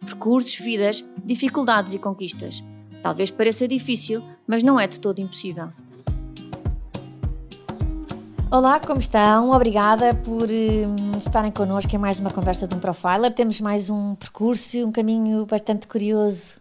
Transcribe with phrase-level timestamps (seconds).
[0.00, 2.62] Percursos, vidas, dificuldades e conquistas.
[3.02, 5.68] Talvez pareça difícil, mas não é de todo impossível.
[8.50, 9.50] Olá, como estão?
[9.50, 13.34] Obrigada por um, estarem connosco em mais uma conversa de um profiler.
[13.34, 16.54] Temos mais um percurso, um caminho bastante curioso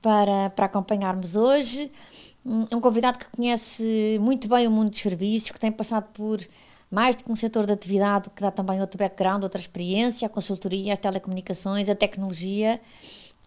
[0.00, 1.92] para, para acompanharmos hoje.
[2.44, 6.40] Um convidado que conhece muito bem o mundo dos serviços, que tem passado por
[6.90, 10.28] mais do que um setor de atividade, que dá também outro background, outra experiência, a
[10.28, 12.80] consultoria, as telecomunicações, a tecnologia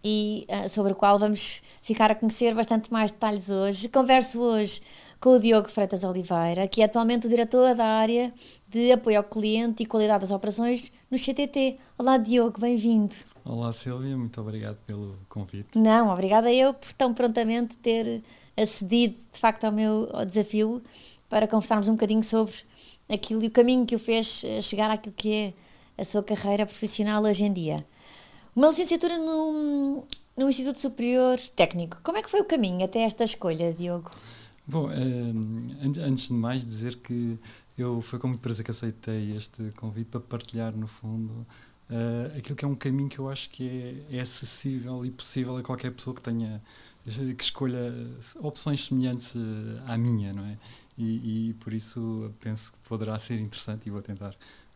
[0.04, 3.88] e uh, sobre o qual vamos ficar a conhecer bastante mais detalhes hoje.
[3.90, 4.82] Converso hoje
[5.20, 8.34] com o Diogo Freitas Oliveira, que é atualmente o diretor da área
[8.68, 11.78] de apoio ao cliente e qualidade das operações no CTT.
[11.98, 13.16] Olá, Diogo, bem-vindo.
[13.46, 15.78] Olá, Silvia, muito obrigado pelo convite.
[15.78, 18.24] Não, obrigada eu por tão prontamente ter
[18.58, 20.82] acedido, de facto, ao meu ao desafio
[21.30, 22.56] para conversarmos um bocadinho sobre
[23.12, 25.54] aquilo e o caminho que o fez chegar àquilo que é
[26.02, 27.86] a sua carreira profissional hoje em dia.
[28.56, 30.06] Uma licenciatura no,
[30.38, 32.00] no Instituto Superior Técnico.
[32.04, 34.12] Como é que foi o caminho até esta escolha, Diogo?
[34.68, 37.38] Bom, uh, antes de mais dizer que
[37.78, 41.46] eu foi com muito prazer que aceitei este convite para partilhar, no fundo,
[41.90, 45.58] uh, aquilo que é um caminho que eu acho que é, é, acessível e possível
[45.58, 46.62] a qualquer pessoa que tenha
[47.36, 47.94] que escolha
[48.40, 49.34] opções semelhantes
[49.88, 50.58] à minha, não é?
[50.98, 54.32] E, e por isso penso que poderá ser interessante e vou tentar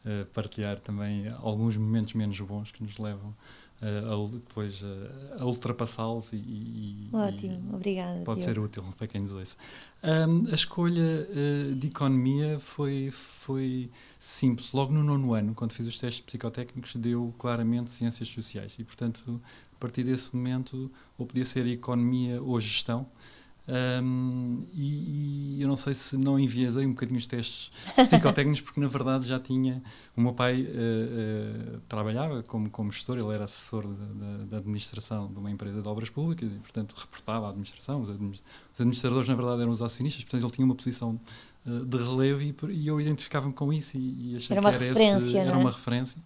[0.05, 4.85] uh, partilhar também alguns momentos menos bons que nos levam uh, a, depois uh,
[5.39, 8.21] a ultrapassá-los e, e, Ótimo, e obrigada.
[8.23, 8.53] Pode Diogo.
[8.53, 9.55] ser útil para quem nos ouça.
[10.03, 11.27] Um, a escolha
[11.75, 14.71] de economia foi, foi simples.
[14.71, 18.75] Logo no nono ano, quando fiz os testes psicotécnicos, deu claramente ciências sociais.
[18.79, 19.41] E, portanto,
[19.75, 23.07] a partir desse momento, ou podia ser economia ou gestão.
[23.67, 28.79] Um, e, e, eu não sei se não enviesei um bocadinho os testes psicotécnicos, porque
[28.79, 29.81] na verdade já tinha.
[30.15, 33.87] O meu pai uh, uh, trabalhava como, como gestor, ele era assessor
[34.47, 38.01] da administração de uma empresa de obras públicas e, portanto, reportava à administração.
[38.01, 38.09] Os,
[38.79, 41.19] administradores, na verdade, eram os acionistas, portanto, ele tinha uma posição
[41.65, 45.17] uh, de relevo e, e eu identificava-me com isso e, e achei era que era,
[45.17, 45.55] esse, era é?
[45.55, 46.21] uma referência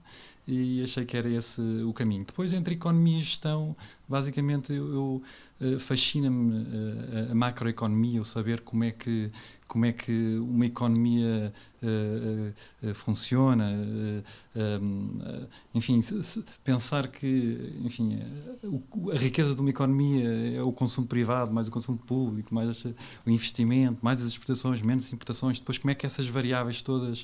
[0.50, 2.26] e achei que era esse o caminho.
[2.26, 3.76] Depois, entre economia e gestão,
[4.08, 5.24] basicamente eu, eu
[5.62, 9.32] uh, fascina-me uh, a macroeconomia, o saber como é que
[9.68, 13.72] como é que uma economia uh, funciona,
[15.76, 18.20] enfim, se, se pensar que, enfim,
[19.14, 20.28] a riqueza de uma economia
[20.58, 25.14] é o consumo privado, mais o consumo público, mais o investimento, mais as exportações, menos
[25.14, 27.24] importações, depois como é que essas variáveis todas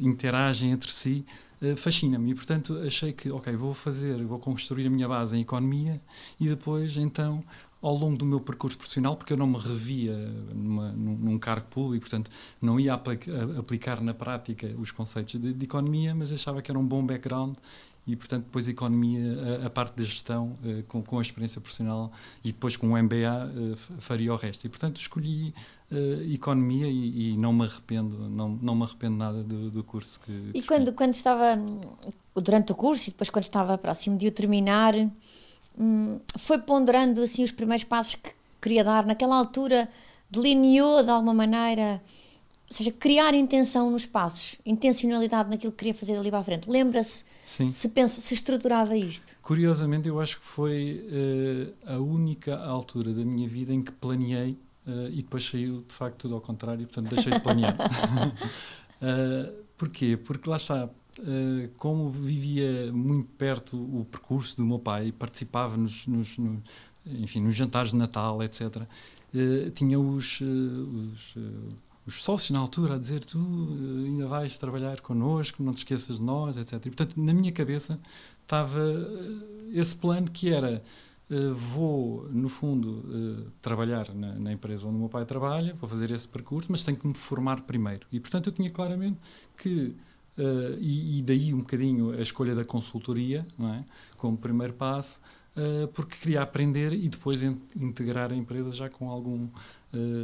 [0.00, 4.90] interagem entre si, eh, fascina-me e, portanto, achei que, ok, vou fazer, vou construir a
[4.90, 6.00] minha base em economia
[6.38, 7.44] e depois, então,
[7.82, 10.16] ao longo do meu percurso profissional, porque eu não me revia
[10.54, 15.64] numa, num, num, cargo público, portanto, não ia aplicar na prática os conceitos de, de,
[15.64, 17.56] economia, mas achava que era um bom background
[18.06, 21.60] e, portanto, depois a economia, a, a parte da gestão, uh, com, com, a experiência
[21.60, 22.12] profissional
[22.44, 24.66] e depois com o MBA, uh, faria o resto.
[24.66, 25.54] E, portanto, escolhi
[25.90, 30.20] uh, economia e, e, não me arrependo, não, não me arrependo nada do, do curso
[30.20, 30.50] que.
[30.54, 31.58] E quando, quando estava,
[32.34, 34.94] durante o curso e depois quando estava próximo de o terminar,
[35.78, 38.30] hum, foi ponderando assim os primeiros passos que
[38.60, 39.88] queria dar, naquela altura
[40.30, 42.00] delineou de alguma maneira
[42.70, 46.70] ou seja, criar intenção nos passos, intencionalidade naquilo que queria fazer ali para a frente.
[46.70, 49.36] Lembra-se se pensa, se estruturava isto?
[49.42, 51.04] Curiosamente, eu acho que foi
[51.84, 54.56] uh, a única altura da minha vida em que planeei
[54.90, 57.76] uh, e depois saiu de facto tudo ao contrário, portanto deixei de planear.
[57.76, 60.16] uh, porquê?
[60.16, 60.88] Porque lá está,
[61.76, 66.62] como vivia muito perto o percurso do meu pai, participava nos, nos, nos
[67.06, 68.82] enfim, nos jantares de Natal, etc.,
[69.74, 71.36] tinha os, os
[72.06, 73.38] os sócios na altura a dizer tu
[74.04, 76.74] ainda vais trabalhar connosco, não te esqueças de nós, etc.
[76.74, 78.00] E, portanto, na minha cabeça
[78.42, 78.80] estava
[79.72, 80.82] esse plano que era uh,
[81.54, 86.26] vou, no fundo, uh, trabalhar na, empresa onde o meu pai trabalha, vou fazer esse
[86.26, 88.06] percurso, mas tenho que me formar primeiro.
[88.10, 89.16] E, portanto, eu tinha claramente
[89.56, 89.94] que,
[90.36, 93.84] uh, e, e, daí um bocadinho a escolha da consultoria, não é?
[94.16, 95.20] como primeiro passo,
[95.92, 99.48] porque queria aprender e depois in integrar a empresa já com algum,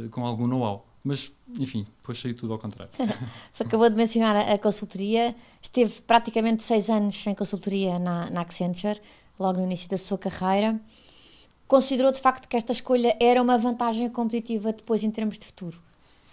[0.09, 0.87] com algum know-how.
[1.03, 2.91] Mas, enfim, depois saiu tudo ao contrário.
[3.59, 5.35] Acabou de mencionar a, consultoria.
[5.61, 8.99] Esteve praticamente seis anos em consultoria na, na Accenture,
[9.39, 10.79] logo no início da sua carreira.
[11.67, 15.81] considerou de facto que esta escolha era uma vantagem competitiva depois em termos de futuro?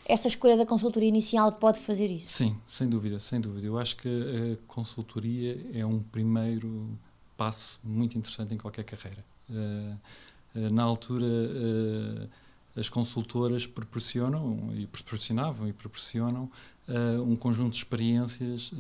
[0.07, 2.33] Essa escolha da consultoria inicial pode fazer isso?
[2.33, 3.67] Sim, sem dúvida, sem dúvida.
[3.67, 6.99] Eu acho que a consultoria é um primeiro
[7.37, 9.25] passo muito interessante em qualquer carreira.
[9.49, 9.97] Uh,
[10.55, 12.29] uh, na altura, uh,
[12.77, 16.51] as consultoras proporcionam e proporcionavam e proporcionam
[17.25, 18.73] um conjunto de experiências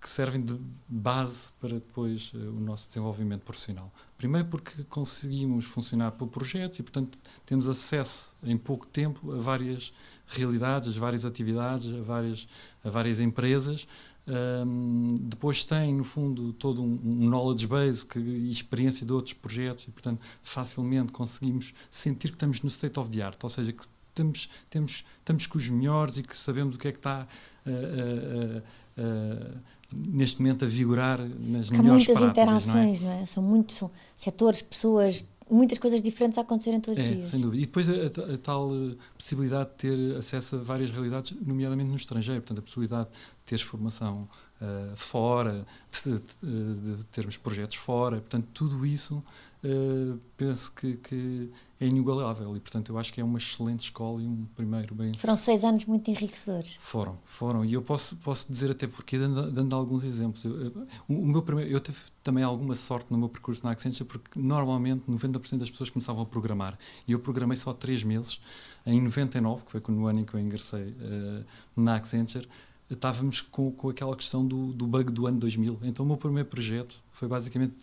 [0.00, 0.56] que servem de
[0.88, 3.92] base para depois uh, o nosso desenvolvimento profissional.
[4.16, 9.92] Primeiro porque conseguimos funcionar por projetos e, portanto, temos acesso em pouco tempo a várias
[10.26, 12.48] realidades, a várias atividades, a várias,
[12.84, 13.86] a várias empresas.
[14.28, 19.32] Um, depois tem, no fundo, todo um, um knowledge base que, e experiência de outros
[19.32, 23.72] projetos e, portanto, facilmente conseguimos sentir que estamos no state of the art, ou seja,
[23.72, 23.84] que
[24.14, 27.26] temos, temos, estamos com os melhores e que sabemos o que é que está
[27.66, 28.58] uh,
[28.98, 29.58] uh,
[29.94, 33.14] neste momento a vigorar nas Há melhores muitas práticas, interações, não é?
[33.16, 33.26] não é?
[33.26, 37.28] São muitos são setores, pessoas, muitas coisas diferentes a acontecerem todos os É, dias.
[37.28, 37.62] sem dúvida.
[37.62, 41.88] E depois a, a- a tal eh, possibilidade de ter acesso a várias realidades, nomeadamente
[41.90, 42.42] no estrangeiro.
[42.42, 44.28] Portanto, a possibilidade de teres formação
[44.60, 45.66] eh, fora,
[46.04, 46.12] de,
[46.42, 48.16] de- de termos projetos fora.
[48.20, 49.22] Portanto, tudo isso
[49.64, 51.50] eh, penso que, que
[51.80, 52.56] é inigualável.
[52.56, 55.14] E, portanto, eu acho que é uma excelente escola e um primeiro bem.
[55.14, 56.76] Foram seis anos muito enriquecedores.
[56.80, 57.64] Foram, foram.
[57.64, 60.44] E eu posso, posso dizer até porque, dando, dando alguns exemplos.
[60.44, 64.04] Eu, eu- o, meu primeiro, eu tive também alguma sorte no meu percurso na Accenture,
[64.04, 66.78] porque normalmente 90% das pessoas começavam a programar.
[67.06, 68.40] E eu programei só três meses.
[68.86, 71.42] Em 99, que foi no ano em que eu ingressei eh,
[71.76, 72.48] na Accenture,
[72.88, 75.78] estávamos com, com aquela questão do, do bug do ano 2000.
[75.82, 77.74] Então o meu primeiro projeto foi basicamente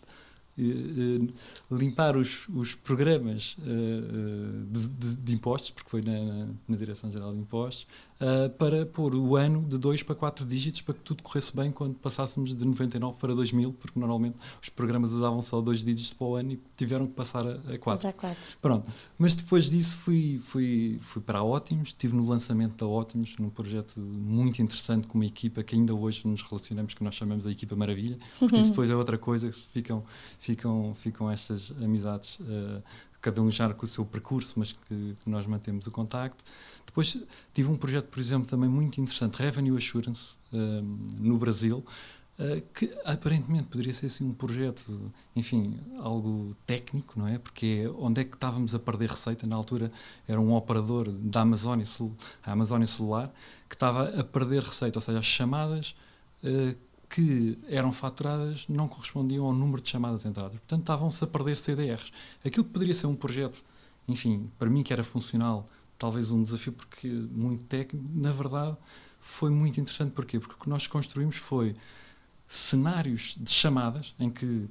[1.70, 7.32] limpar os, os programas eh, eh, de, de- de impostos, porque foi na, na- Direção-Geral
[7.32, 7.86] de Impostos,
[8.18, 11.70] eh, para pôr o ano de 2 para 4 dígitos para que tudo corresse bem
[11.70, 16.26] quando passássemos de 99 para 2000, porque normalmente os programas usavam só dois dígitos para
[16.26, 17.80] o ano e tiveram que passar a 4.
[17.84, 18.42] Mas há quatro.
[18.62, 23.36] Pronto, mas depois disso fui, fui, fui para a Ótimos, estive no lançamento da Ótimos,
[23.38, 27.46] num projeto muito interessante com uma equipa que ainda hoje nos relacionamos, que nós chamamos
[27.46, 30.02] a equipa Maravilha, porque isso depois é outra coisa, ficam,
[30.38, 32.80] ficam, ficam estas amizades, eh,
[33.26, 36.44] cada um já com o seu percurso, mas que, que nós mantemos o contacto.
[36.86, 37.18] Depois
[37.52, 40.82] tive um projeto, por exemplo, também muito interessante, Revenue Assurance, eh,
[41.18, 41.84] no Brasil,
[42.38, 47.38] Uh, que aparentemente poderia ser assim um projeto, enfim, algo técnico, não é?
[47.38, 49.46] Porque é onde é que estávamos a perder receita?
[49.46, 49.90] Na altura
[50.28, 51.86] era um operador da Amazónia,
[52.44, 53.32] a Amazónia Celular,
[53.66, 55.94] que estava a perder receita, ou seja, as chamadas
[56.44, 56.76] uh,
[57.08, 60.52] que eram faturadas não correspondiam ao número de chamadas entradas.
[60.58, 62.10] Portanto, estavam-se a perder CDRs.
[62.44, 63.62] Aquilo que poderia ser um projeto,
[64.08, 65.66] enfim, para mim que era funcional,
[65.98, 68.76] talvez um desafio porque muito técnico, na verdade
[69.20, 70.10] foi muito interessante.
[70.10, 70.38] Porquê?
[70.38, 71.74] Porque o que nós construímos foi
[72.48, 74.68] cenários de chamadas em que,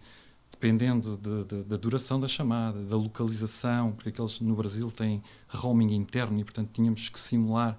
[0.52, 5.94] dependendo de- de- da duração da chamada, da localização, porque aqueles no Brasil têm roaming
[5.94, 7.78] interno e, portanto, tínhamos que simular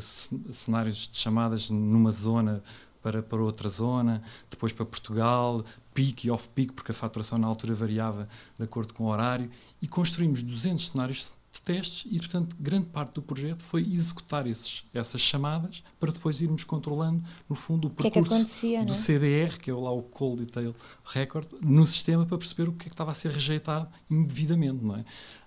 [0.00, 2.62] ce- cenários de chamadas numa zona
[3.04, 5.62] para, para outra zona, depois para Portugal,
[5.92, 8.26] peak e off-peak, porque a faturação na altura variava
[8.58, 9.50] de acordo com o horário,
[9.82, 14.84] e construímos 200 cenários de testes e, portanto, grande parte do projeto foi executar esses,
[14.92, 18.92] essas chamadas para depois irmos controlando, no fundo, o O que é que percurso do
[18.92, 18.96] é?
[18.96, 20.74] CDR, que é lá o Call Detail
[21.04, 24.96] Record, no sistema para perceber o que é que estava a ser rejeitado indevidamente, não
[24.96, 25.04] é?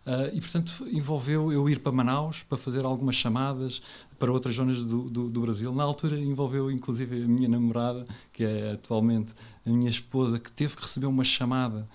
[0.10, 3.82] Ah, e, portanto, envolveu eu ir para Manaus para fazer algumas chamadas
[4.18, 5.74] para outras zonas do, do, do Brasil.
[5.76, 9.34] Na altura envolveu, inclusive, a minha namorada, que é atualmente
[9.66, 11.90] a minha esposa, que teve que receber uma chamada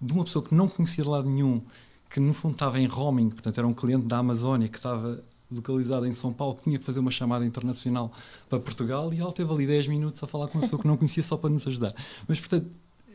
[0.00, 1.60] de uma pessoa que não conhecia de lado nenhum,
[2.08, 6.06] que no fundo estava em roaming, portanto era um cliente da Amazónia que estava localizado
[6.06, 8.10] em São Paulo, tinha que fazer uma chamada internacional
[8.48, 10.96] para Portugal e ela teve ali 10 minutos a falar com uma pessoa que não
[10.96, 11.92] conhecia só para nos ajudar.
[12.26, 12.70] Mas, portanto,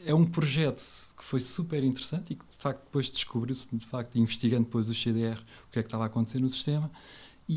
[0.06, 0.82] é um projeto
[1.18, 4.94] que foi super interessante e que, de facto, depois descobriu-se, de facto, investigando depois o
[4.94, 6.92] CDR, o que é que estava a acontecer no sistema.
[7.48, 7.54] E,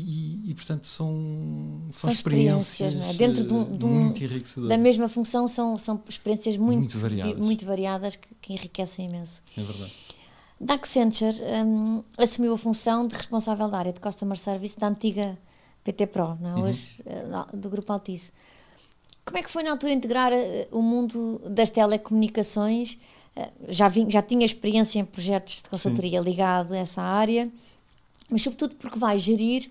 [0.47, 3.17] e, e, portanto, são, são, São experiências, experiências, é?
[3.17, 4.69] Dentro de um- eh, de um- muito enriquecedoras.
[4.69, 7.39] Da mesma função são, são experiências muito, Muito variadas.
[7.45, 9.41] muito variadas que, que enriquecem imenso.
[9.57, 9.93] É verdade.
[10.59, 15.37] Da Accenture hum, assumiu a função de responsável da área de Customer Service da antiga
[15.85, 16.53] PT Pro, não é?
[16.55, 16.63] Uhum.
[16.63, 18.33] hoje eh, do Grupo Altice.
[19.27, 22.97] Como é que foi na altura integrar eh, o mundo das telecomunicações?
[23.35, 27.51] Eh, já, vim, já tinha experiência em projetos de consultoria ligado a essa área,
[28.29, 29.69] mas sobretudo porque vai gerir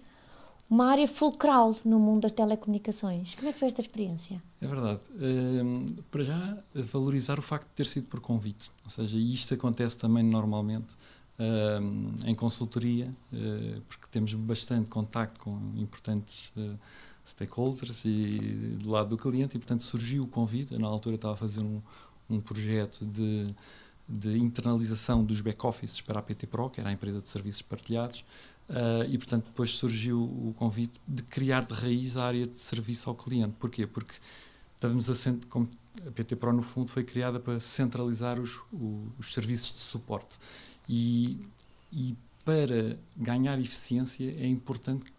[0.69, 3.35] uma área fulcral no mundo das telecomunicações.
[3.35, 4.43] Como é que foi esta experiência?
[4.61, 5.01] É verdade.
[5.19, 8.71] Hum, para já, valorizar o facto de ter sido por convite.
[8.85, 10.89] Ou seja, isto acontece também normalmente
[11.81, 16.75] hum, em consultoria, eh, porque temos bastante contacto com importantes eh,
[17.27, 18.39] stakeholders e
[18.81, 20.73] do lado do cliente, e portanto surgiu o convite.
[20.73, 21.81] Eu, na altura estava a fazer um,
[22.31, 23.45] um projeto de
[24.09, 28.25] de internalização dos back-offices para a PT Pro, que era a empresa de serviços partilhados,
[28.69, 33.11] uh, e portanto depois surgiu o convite de criar de raiz a área de serviço
[33.11, 33.55] ao cliente.
[33.59, 33.87] Porquê?
[33.87, 34.15] Porque
[34.77, 35.69] estávamos assente, como
[36.07, 40.39] a PT Pro no fundo foi criada para centralizar os, os, os serviços de suporte
[40.89, 41.41] e,
[41.93, 42.15] e
[42.45, 45.13] para ganhar eficiência é importante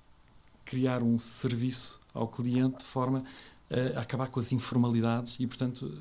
[0.69, 3.24] criar um serviço ao cliente de forma
[3.95, 5.91] a acabar com as informalidades e, portanto,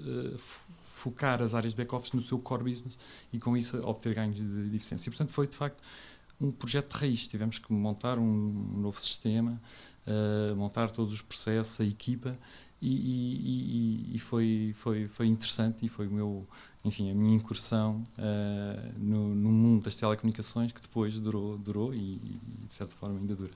[0.80, 2.98] focar as áreas de back-office no seu core business
[3.32, 5.08] e, com isso, obter ganhos de, eficiência.
[5.08, 5.82] E, portanto, foi, de facto,
[6.40, 7.26] um projeto de raiz.
[7.26, 9.60] Tivemos que montar um novo sistema,
[10.06, 12.38] uh, montar todos os processos, a equipa,
[12.80, 12.90] e,
[14.10, 16.46] e, e, foi, foi, foi interessante e foi o meu,
[16.84, 21.98] enfim, a minha incursão uh, no, no, mundo das telecomunicações que depois durou, durou e,
[21.98, 23.52] e, de certa forma ainda dura.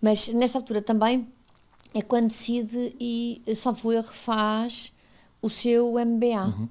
[0.00, 1.28] Mas nesta altura também
[1.94, 4.92] é quando decide e, salvo erro, faz
[5.40, 6.44] o seu MBA.
[6.46, 6.68] Uhum.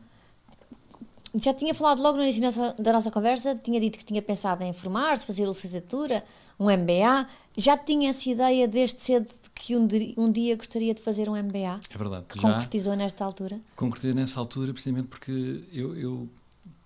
[1.36, 4.22] Já tinha falado logo no início da nossa, da nossa conversa, tinha dito que tinha
[4.22, 6.24] pensado em formar-se, fazer licenciatura,
[6.60, 7.27] um MBA.
[7.55, 11.36] Já tinha essa ideia desde cedo de que um, um dia gostaria de fazer um
[11.36, 11.79] MBA?
[11.89, 12.25] É verdade.
[12.27, 13.60] Que já concretizou nesta altura?
[13.75, 16.29] Concretizou nessa altura precisamente porque eu, eu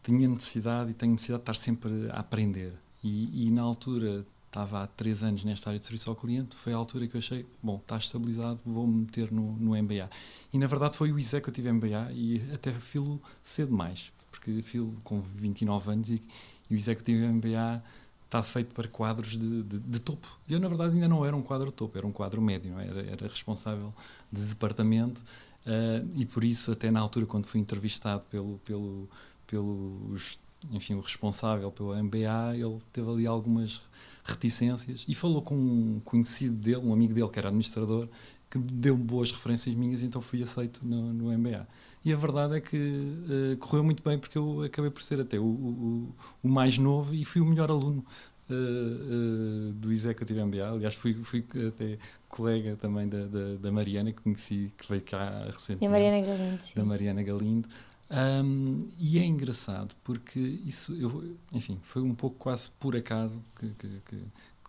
[0.04, 2.74] tinha necessidade e tenho necessidade de estar sempre a aprender.
[3.04, 6.74] E, e na altura estava há três anos nesta área de serviço ao cliente, foi
[6.74, 10.10] a altura que eu achei, bom, está estabilizado, vou-me meter no, no MBA.
[10.54, 15.22] E na verdade foi o Executive MBA e até filo cedo mais, porque filo com
[15.22, 16.22] 29 anos e,
[16.70, 17.82] e o Executive MBA
[18.26, 20.28] está feito para quadros de, de, de, topo.
[20.50, 22.88] Eu, na verdade, ainda não era um quadro topo, era um quadro médio, é?
[22.88, 23.94] era, era responsável
[24.32, 25.22] de departamento
[25.66, 29.10] uh, e por isso, até na altura, quando fui entrevistado pelo, pelo,
[29.48, 30.14] pelo
[30.72, 33.82] enfim, o responsável pelo MBA, ele teve ali algumas
[34.24, 38.08] reticências e falou com um conhecido dele, um amigo dele que era administrador,
[38.50, 41.66] que deu boas referências minhas, então fui aceito no, no MBA.
[42.04, 45.40] E a verdade é que uh, correu muito bem porque eu acabei por ser até
[45.40, 48.04] o, o, o mais novo e fui o melhor aluno
[48.50, 50.68] uh, uh, do Executive MBA.
[50.68, 51.98] Aliás, fui, fui até
[52.28, 55.82] colega também da, da, da, Mariana, que conheci, que veio cá recentemente.
[55.82, 56.62] Da Mariana Galindo.
[56.64, 56.74] Sim.
[56.76, 57.70] Da Mariana Galindo.
[58.12, 63.70] Um, e é engraçado porque isso, eu, enfim, foi um pouco quase por acaso que,
[63.70, 64.18] que, que,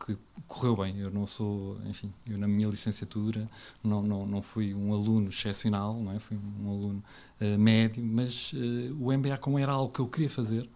[0.06, 1.00] que, correu bem.
[1.00, 3.48] Eu não sou, enfim, eu na minha licenciatura
[3.82, 6.20] não, não, não fui um aluno excepcional, não é?
[6.20, 7.04] fui um aluno
[7.40, 10.68] uh, médio, mas uh, o MBA, como era algo que eu queria fazer,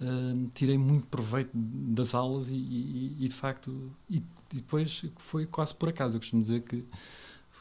[0.00, 4.18] uh, tirei muito proveito das aulas e, e, e de facto, e,
[4.52, 6.16] e depois foi quase por acaso.
[6.16, 6.84] Eu costumo dizer que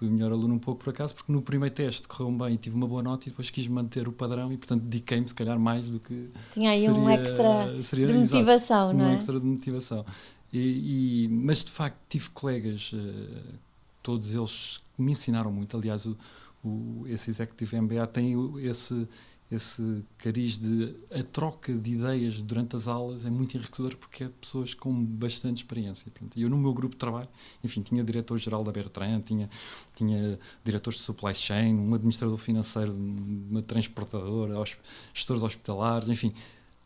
[0.01, 2.57] fui o melhor aluno um pouco por acaso, porque no primeiro teste correu bem e
[2.57, 5.59] tive uma boa nota e depois quis manter o padrão e, portanto, dediquei-me, se calhar,
[5.59, 6.31] mais do que.
[6.55, 9.09] Tinha aí seria, um extra seria, de motivação, exato, não é?
[9.09, 10.05] Um extra de motivação.
[10.51, 13.53] E, e, mas, de facto, tive colegas, uh,
[14.01, 15.77] todos eles me ensinaram muito.
[15.77, 16.17] Aliás, o,
[16.63, 19.07] o, esse Executive MBA tem esse
[19.51, 24.29] esse cariz de a troca de ideias durante as aulas é muito enriquecedor porque é
[24.29, 26.09] pessoas com bastante experiência.
[26.37, 27.27] Eu no meu grupo de trabalho,
[27.61, 29.49] enfim, tinha diretor-geral da Bertrand, tinha,
[29.93, 34.55] tinha diretores de supply chain, um administrador financeiro uma transportadora,
[35.13, 36.33] gestores hospitalares, enfim.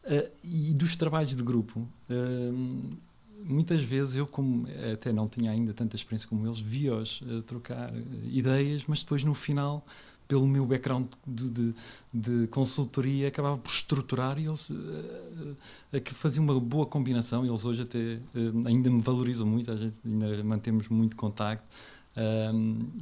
[0.04, 2.98] Uh, e dos trabalhos de grupo, uh,
[3.44, 7.92] muitas vezes eu, como até não tinha ainda tanta experiência como eles, via-os uh, trocar
[8.24, 9.86] ideias, mas depois no final
[10.28, 11.76] pelo meu background de, de,
[12.14, 17.46] de, consultoria, acabava por estruturar e eles uh, uh, faziam uma boa combinação.
[17.46, 21.66] Eles hoje até uh, ainda me valorizam muito, a gente ainda mantemos muito contacto.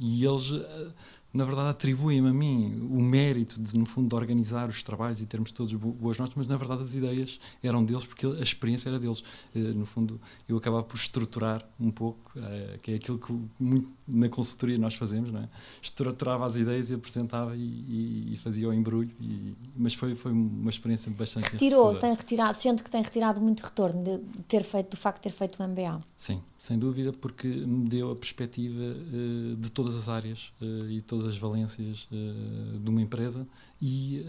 [0.00, 0.50] E eles
[1.34, 5.26] na verdade, atribuem-me a mim o mérito de, no fundo, de organizar os trabalhos e
[5.26, 9.00] termos todos boas notas, mas na verdade as ideias eram deles porque a experiência era
[9.00, 9.24] deles.
[9.52, 13.90] Eh, no fundo, eu acabava por estruturar um pouco, eh, que é aquilo que muito
[14.06, 15.48] na consultoria nós fazemos, não é?
[15.82, 20.30] Estruturava as ideias e apresentava e, e, e fazia o embrulho, e, mas foi, foi
[20.30, 24.90] uma experiência bastante Retirou, tem retirado, sente que tem retirado muito retorno de ter feito,
[24.90, 26.00] do facto de ter feito o MBA?
[26.16, 31.02] Sim, sem dúvida, porque me deu a perspectiva uh, de todas as áreas uh, e
[31.02, 33.46] todas as valências uh, de uma empresa
[33.82, 34.24] e,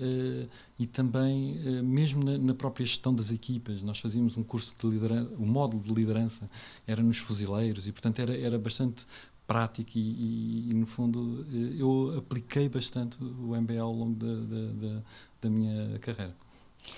[0.78, 5.32] e também, mesmo na, na, própria gestão das equipas, nós fazíamos um curso de liderança,
[5.38, 6.50] o módulo de liderança
[6.86, 9.06] era nos fuzileiros e, portanto, era, era bastante
[9.48, 11.46] prático e, e, e, no fundo,
[11.80, 15.02] eu apliquei bastante o MBA ao longo da, da, da,
[15.44, 16.36] da minha carreira.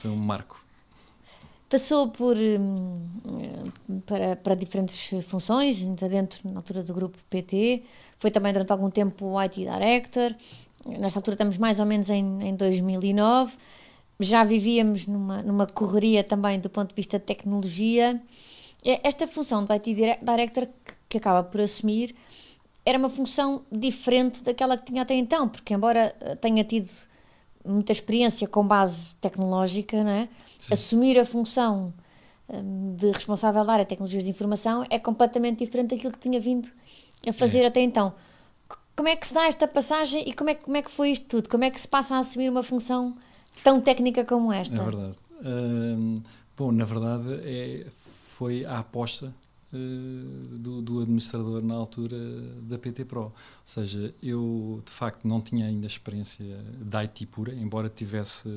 [0.02, 0.67] Foi um marco.
[1.70, 3.10] Passou por, hum,
[4.06, 7.84] para, para diferentes funções, ainda dentro, na altura do grupo PT,
[8.18, 10.34] foi também durante algum tempo IT Director,
[10.88, 13.58] nesta altura estamos mais ou menos em, em 2009,
[14.20, 18.22] já vivíamos numa, numa correria também do ponto de vista de tecnologia.
[18.84, 20.68] Esta função do IT Director
[21.10, 22.16] que, acaba por assumir
[22.86, 26.90] era uma função diferente daquela que tinha até então, porque embora tenha tido
[27.66, 30.30] muita experiência com base tecnológica, não é?
[30.72, 31.94] Assumir a função
[32.50, 36.40] um, de responsável da área de tecnologias de informação é completamente diferente daquilo que tinha
[36.40, 36.70] vindo
[37.28, 37.68] a fazer é.
[37.68, 38.14] até então.
[38.96, 41.26] Como é que se dá esta passagem e como é, como é que foi isto
[41.28, 41.50] tudo?
[41.50, 43.16] Como é que se passa a assumir uma função
[43.64, 44.76] tão técnica como esta?
[44.76, 45.18] É verdade.
[45.46, 46.16] Hum,
[46.56, 49.34] bom, na verdade, é, foi a aposta
[49.72, 49.78] uh,
[50.58, 52.18] do, do, administrador na altura
[52.62, 53.22] da PT Pro.
[53.22, 53.34] Ou
[53.64, 58.50] seja, eu de facto não tinha ainda experiência da IT pura, embora tivesse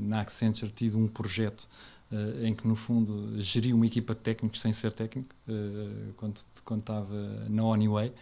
[0.00, 1.68] na Accenture tido um projeto
[2.12, 5.34] uh, em que, no fundo, geria uma equipa de técnicos sem ser técnico,
[6.16, 8.12] quando, quando estava na Honeyway.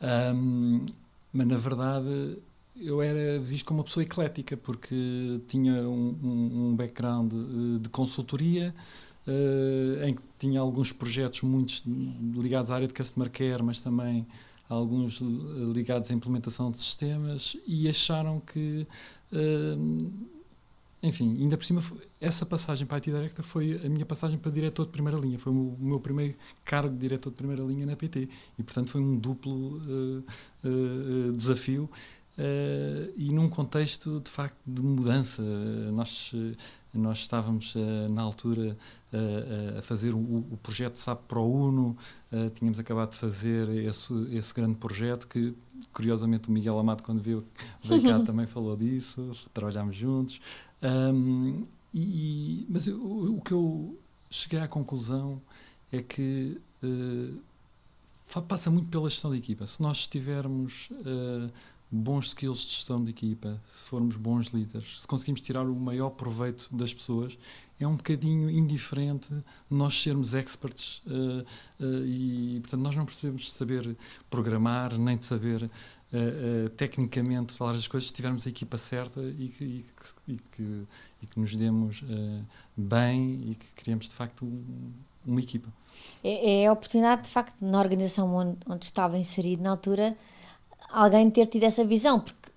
[0.00, 0.86] Um,
[1.32, 2.38] mas na verdade
[2.76, 7.32] eu era visto como uma pessoa eclética porque tinha um, um, background
[7.80, 8.72] de consultoria
[9.26, 11.84] uh, em que tinha alguns projetos muitos
[12.36, 14.24] ligados à área de customer care, mas também
[14.68, 15.20] alguns
[15.74, 18.86] ligados à implementação de sistemas e acharam que
[19.32, 20.37] uh,
[21.02, 21.82] enfim, ainda por cima,
[22.20, 25.38] essa passagem para a IT Director foi a minha passagem para diretor de primeira linha.
[25.38, 28.28] Foi o meu primeiro cargo de diretor de primeira linha na PT.
[28.58, 30.24] E, portanto, foi um duplo uh,
[30.64, 31.88] uh, desafio.
[32.36, 35.40] Uh, e num contexto, de facto, de mudança.
[35.92, 36.32] Nós,
[36.92, 37.74] nós estávamos,
[38.10, 38.76] na altura,
[39.78, 41.96] a fazer o, o, projeto SAP Pro Uno.
[42.54, 45.54] tínhamos acabado de fazer esse, esse grande projeto que,
[45.92, 47.44] curiosamente, o Miguel Amado, quando veio,
[47.82, 49.32] veio cá, também falou disso.
[49.52, 50.40] Trabalhámos juntos.
[50.82, 53.98] Um, e, mas eu, o, que eu
[54.30, 55.40] cheguei à conclusão
[55.90, 59.66] é que uh, passa muito pela gestão de equipa.
[59.66, 61.50] Se nós tivermos uh,
[61.90, 66.10] bons skills de gestão de equipa, se formos bons líderes, se conseguimos tirar o maior
[66.10, 67.38] proveito das pessoas,
[67.80, 69.32] é um bocadinho indiferente
[69.70, 71.44] nós sermos experts uh,
[71.80, 73.96] uh, e, portanto, nós não precisamos de saber
[74.28, 79.48] programar, nem de saber uh, tecnicamente falar as coisas, se tivermos a equipa certa e
[79.48, 80.86] que, e que, e que,
[81.22, 82.02] e que nos demos
[82.76, 84.92] bem e que criemos, de facto, um,
[85.24, 85.68] uma equipa.
[86.24, 90.16] É, é, a oportunidade, de facto, na organização onde, onde estava inserido na altura,
[90.90, 92.50] alguém ter tido essa visão, porque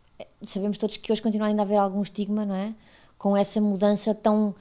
[0.43, 2.73] sabemos todos que hoje continua ainda a haver algum estigma, não é?
[3.17, 4.55] Com essa mudança tão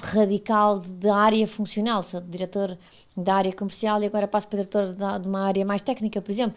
[0.00, 2.78] radical de área funcional, sou diretor
[3.16, 6.56] da área comercial e agora passo para diretor de uma área mais técnica, por exemplo.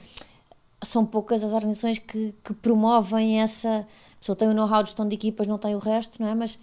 [0.84, 3.80] São poucas as organizações que, que promovem essa.
[3.80, 6.36] A pessoa tem o know-how de gestão de equipas, não tem o resto, não é?
[6.36, 6.60] Mas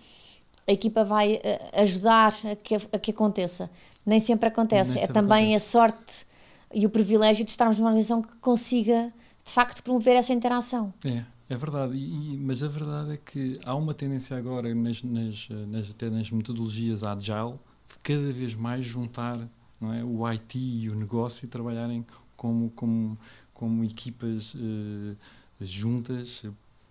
[0.66, 3.70] a equipa vai eh, ajudar a que, a que aconteça.
[4.06, 4.94] Nem sempre acontece.
[4.94, 5.76] Nem é sempre também acontece.
[5.78, 6.26] a sorte
[6.72, 9.12] e o privilégio de estarmos numa organização que consiga,
[9.44, 10.92] de facto, promover essa interação.
[11.04, 11.24] É.
[11.54, 15.88] É verdade, e, mas a verdade é que há uma tendência agora, nas, nas, nas,
[15.88, 17.54] até nas metodologias agile,
[17.88, 19.38] de cada vez mais juntar
[19.80, 22.04] é, o IT e o negócio e trabalharem
[22.36, 23.16] como, como,
[23.52, 25.16] como equipas uh,
[25.60, 26.42] juntas,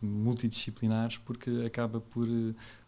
[0.01, 2.25] multidisciplinares, porque acaba por,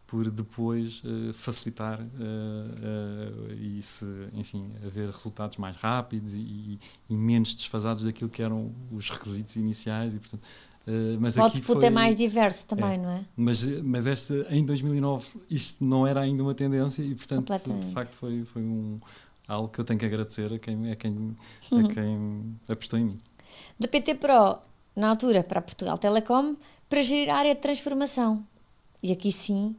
[0.08, 7.54] por depois uh, facilitar uh, e se, enfim, haver resultados mais rápidos e, e, menos
[7.54, 10.48] desfasados daquilo que eram os requisitos iniciais e, portanto,
[10.88, 13.26] Uh, mas o output foi, é mais diverso também, é, não é?
[13.36, 18.14] Mas, mas este, em 2009 isto não era ainda uma tendência e, portanto, de facto
[18.14, 18.98] foi, foi um,
[19.48, 21.36] algo que eu tenho que agradecer a quem, a quem,
[21.72, 21.88] a uhum.
[21.88, 23.16] quem apostou em mim.
[23.80, 24.60] Da PT Pro,
[24.96, 26.56] na altura, para Portugal Telecom,
[26.88, 28.46] para gerir a área de transformação.
[29.02, 29.76] E aqui sim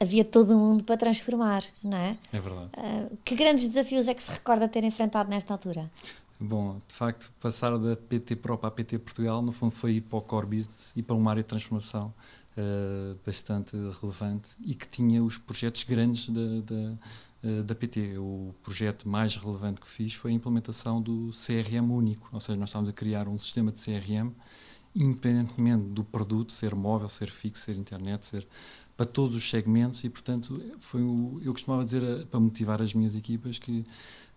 [0.00, 2.16] havia todo mundo para transformar, não é?
[2.32, 2.70] É verdade.
[2.76, 5.90] Uh, que grandes desafios é que se recorda ter enfrentado nesta altura?
[6.44, 10.00] Bom, de facto, passar da PT Pro para a PT Portugal, no fundo, foi ir
[10.00, 12.12] para o core business e para uma área de transformação
[12.56, 16.98] uh, bastante relevante e que tinha os projetos grandes da, da,
[17.44, 18.18] uh, da, PT.
[18.18, 22.70] O projeto mais relevante que fiz foi a implementação do CRM único, ou seja, nós
[22.70, 24.32] estávamos a criar um sistema de CRM
[24.94, 28.46] independentemente do produto, ser móvel, ser fixo, ser internet, ser
[28.96, 32.92] para todos os segmentos e, portanto, foi o, eu costumava dizer a, para motivar as
[32.92, 33.86] minhas equipas que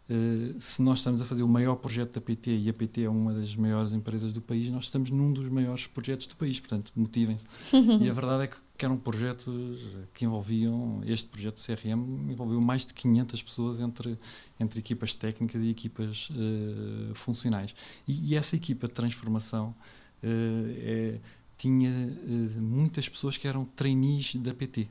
[0.07, 3.09] Uh, se nós estamos a fazer o maior projeto da PT e a PT é
[3.09, 6.91] uma das maiores empresas do país, nós estamos num dos maiores projetos do país, portanto,
[6.95, 7.43] motivem-se.
[7.73, 9.81] e a verdade é que, que eram projetos
[10.13, 14.15] que envolviam, este projeto CRM envolveu mais de 500 pessoas entre,
[14.59, 17.73] entre equipas técnicas e equipas uh, funcionais.
[18.07, 21.19] E, e, essa equipa de transformação uh, é,
[21.57, 21.89] tinha
[22.57, 24.87] muitas pessoas que eram trainees da PT.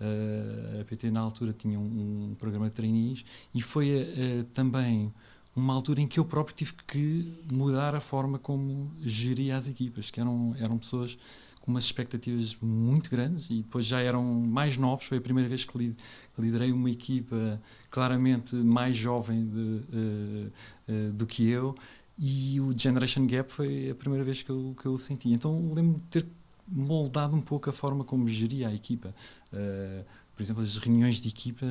[0.00, 3.24] Uh, a PT na altura tinha um, um programa de trainees
[3.54, 5.12] e foi uh, também
[5.54, 10.10] uma altura em que eu próprio tive que mudar a forma como geria as equipas,
[10.10, 11.16] que eram, eram pessoas
[11.60, 15.06] com umas expectativas muito grandes e depois já eram mais novos.
[15.06, 15.94] Foi a primeira vez que
[16.38, 20.52] liderei uma equipa claramente mais jovem de, uh,
[20.88, 21.76] uh, do que eu
[22.18, 25.32] e o Generation Gap foi a primeira vez que eu, que eu senti.
[25.32, 26.26] Então lembro-me de ter
[26.68, 29.14] moldado um pouco a forma como geria a equipa.
[29.52, 31.66] Uh, por exemplo, as reuniões de equipa,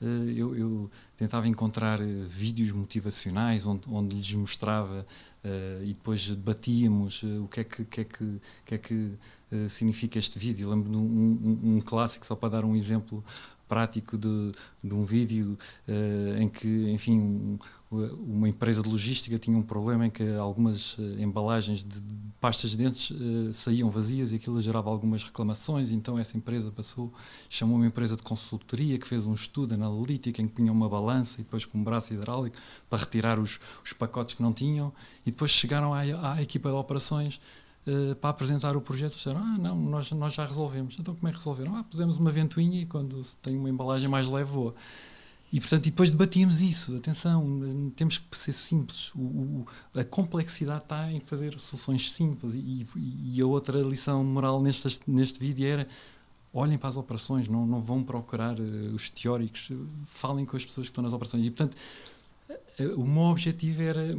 [0.00, 5.06] uh, eu, eu, tentava encontrar vídeos motivacionais onde, onde lhes mostrava
[5.84, 9.12] e depois debatíamos o que é que, que, é que, que, é que
[9.68, 10.68] significa este vídeo.
[10.68, 13.24] Lembro de um, um, um clássico, só para dar um exemplo
[13.68, 14.52] prático de,
[14.82, 17.58] de um vídeo uh, em que, enfim, um,
[17.90, 22.02] uma empresa de logística tinha um problema em que algumas uh, embalagens de
[22.40, 27.12] pastas de dentes uh, saíam vazias e aquilo gerava algumas reclamações, então essa empresa passou,
[27.48, 31.40] chamou uma empresa de consultoria que fez um estudo analítico em que punha uma balança
[31.40, 32.56] e depois com um braço hidráulico
[32.90, 34.92] para retirar os, os pacotes que não tinham.
[35.24, 36.00] E depois chegaram à,
[36.34, 37.40] à equipa de operações
[37.86, 40.96] Uh, para apresentar o projeto, disseram: Ah, não, nós, nós já resolvemos.
[40.98, 41.76] Então, como é que resolveram?
[41.76, 44.74] Ah, pusemos uma ventoinha e quando tem uma embalagem mais leve, voa.
[45.52, 46.96] E, portanto, e depois debatíamos isso.
[46.96, 49.14] Atenção, temos que ser simples.
[49.14, 52.54] O, o, a complexidade está em fazer soluções simples.
[52.54, 55.88] E, e, a outra lição moral neste, neste vídeo era
[56.52, 59.70] olhem para as operações, não, não vão procurar uh, os teóricos,
[60.06, 61.46] falem com as pessoas que estão nas operações.
[61.46, 61.76] E, portanto,
[62.80, 64.14] uh, o meu objetivo era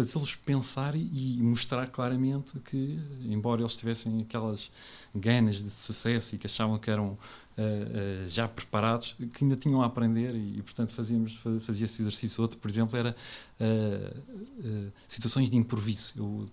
[0.00, 4.70] uh, fazê-los pensar e mostrar claramente que, embora eles tivessem aquelas
[5.14, 7.16] ganas de sucesso e que achavam que eram uh,
[7.58, 12.42] uh, já preparados, que ainda tinham a aprender e, portanto, fazíamos, fazia esse exercício.
[12.42, 13.16] Outro, por exemplo, era
[13.60, 16.12] uh, situações de improviso.
[16.16, 16.48] Eu,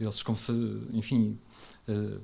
[0.00, 0.52] eles, como se,
[0.92, 1.38] enfim,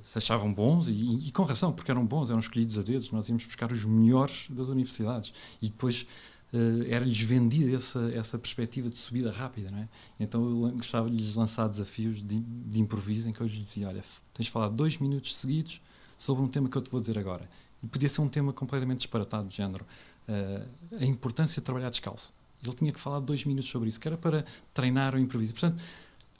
[0.02, 3.12] se achavam bons e, e, com razão, porque eram bons, eram escolhidos a dedos.
[3.12, 6.06] Nós íamos buscar os melhores das universidades e depois
[6.88, 9.88] era-lhes vendida essa, essa perspectiva de subida rápida, não é?
[10.18, 13.88] Então eu gostava de lhes lançar desafios de, de improviso em que eu lhes dizia:
[13.88, 15.80] Olha, tens de falar dois minutos seguidos
[16.16, 17.48] sobre um tema que eu te vou dizer agora.
[17.82, 19.86] E podia ser um tema completamente disparatado, de género
[20.28, 22.32] uh, a importância de trabalhar descalço.
[22.62, 25.52] Ele tinha que falar dois minutos sobre isso, que era para treinar o improviso.
[25.52, 25.82] Portanto,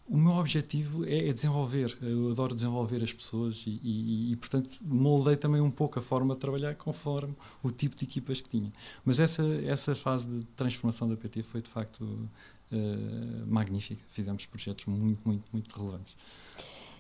[0.09, 1.97] o meu objetivo é, é, desenvolver.
[2.01, 6.35] Eu adoro desenvolver as pessoas e, e, e, portanto, moldei também um pouco a forma
[6.35, 8.73] de trabalhar conforme o tipo de equipas que tinha.
[9.05, 14.03] Mas essa, essa fase de transformação da PT foi, de facto, uh, magnífica.
[14.09, 16.17] Fizemos projetos muito, muito, muito relevantes.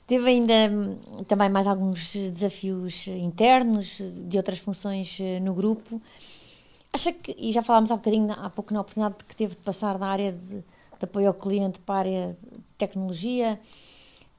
[0.06, 6.00] Teve ainda hum, também mais alguns desafios internos de outras funções eh, no grupo.
[6.90, 9.98] Acha que, e já falámos há bocadinho há pouco na oportunidade que teve de passar
[9.98, 10.64] da área de
[10.98, 13.60] de apoio ao cliente para a área de tecnologia.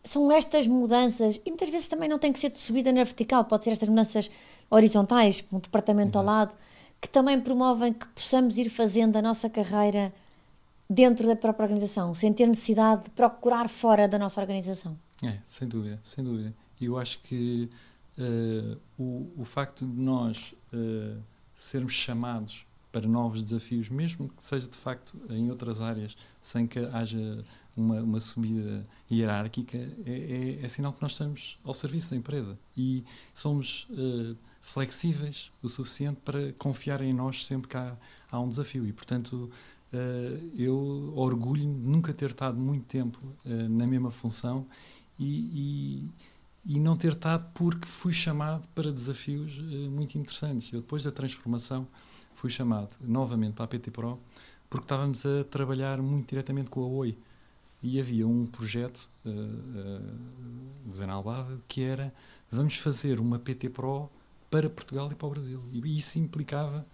[0.04, 3.44] São estas mudanças, e muitas vezes também não tem que ser de subida na vertical,
[3.46, 4.32] pode ser estas mudanças
[4.70, 6.56] horizontais, um departamento ao lado,
[7.02, 10.14] que também promovem que possamos ir fazendo a nossa carreira
[10.90, 14.98] dentro da própria organização, sem ter necessidade de procurar fora da nossa organização.
[15.24, 16.54] É, sem dúvida, sem dúvida.
[16.80, 17.70] E eu acho que
[18.18, 21.22] uh, o, o facto de nós uh,
[21.56, 26.80] sermos chamados para novos desafios, mesmo que seja de facto em outras áreas, sem que
[26.80, 27.44] haja
[27.78, 32.58] uma, uma subida hierárquica, é, é, é, sinal que nós estamos ao serviço da empresa
[32.76, 37.96] e somos uh, flexíveis o suficiente para confiar em nós sempre que há,
[38.32, 38.86] há um desafio.
[38.86, 39.50] E, portanto,
[39.94, 44.68] uh, eu orgulho-me de nunca ter estado muito tempo uh, na mesma função
[45.18, 46.10] e,
[46.66, 49.60] e, e, não ter estado porque fui chamado para desafios
[49.92, 50.72] muito interessantes.
[50.72, 51.86] Eu, depois da transformação,
[52.40, 54.18] fui chamado novamente para a PT Pro
[54.70, 57.18] porque estávamos a trabalhar muito diretamente com a Oi
[57.84, 62.14] e havia um projeto uh, uh, Albava que era
[62.50, 64.10] vamos fazer uma PT Pro
[64.50, 66.86] para Portugal e para o Brasil e isso implicava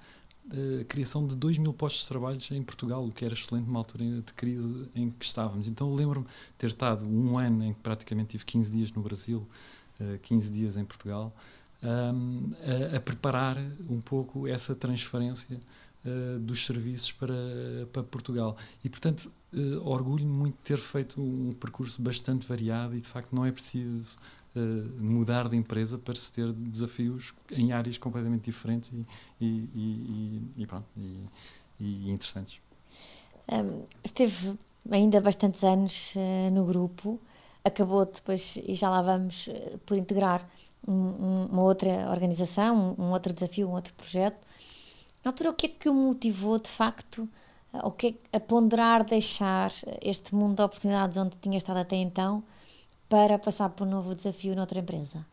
[0.51, 3.67] uh, a criação de 2 mil postos de trabalho em Portugal, o que era excelente
[3.67, 5.67] numa altura de crise em que estávamos.
[5.67, 6.25] Então lembro-me
[6.57, 9.47] ter estado um ano em que praticamente tive 15 dias no Brasil,
[9.99, 11.35] uh, 15 dias em Portugal,
[11.83, 12.51] um,
[12.93, 13.57] a, a, preparar
[13.89, 15.59] um pouco essa transferência
[16.05, 17.33] uh, dos serviços para,
[17.91, 18.55] para Portugal.
[18.83, 23.33] E, portanto, uh, orgulho-me muito de ter feito um percurso bastante variado e, de facto,
[23.33, 24.15] não é preciso
[24.55, 24.59] uh,
[24.99, 30.67] mudar de empresa para se ter desafios em áreas completamente diferentes e, e, e, e
[30.67, 30.87] pronto,
[31.79, 32.59] e, interessantes.
[33.51, 34.55] Um, esteve
[34.89, 36.13] ainda bastantes anos
[36.51, 37.19] no grupo,
[37.63, 39.49] acabou depois, e já lá vamos,
[39.85, 40.47] por integrar
[40.87, 44.45] um, uma outra organização, um, outro desafio, um outro projeto.
[45.23, 47.27] Na altura, o que é que o motivou de facto
[47.83, 49.71] o que é, a ponderar deixar
[50.01, 52.43] este mundo de oportunidades onde tinha estado até então
[53.09, 55.25] para passar por um novo desafio noutra empresa?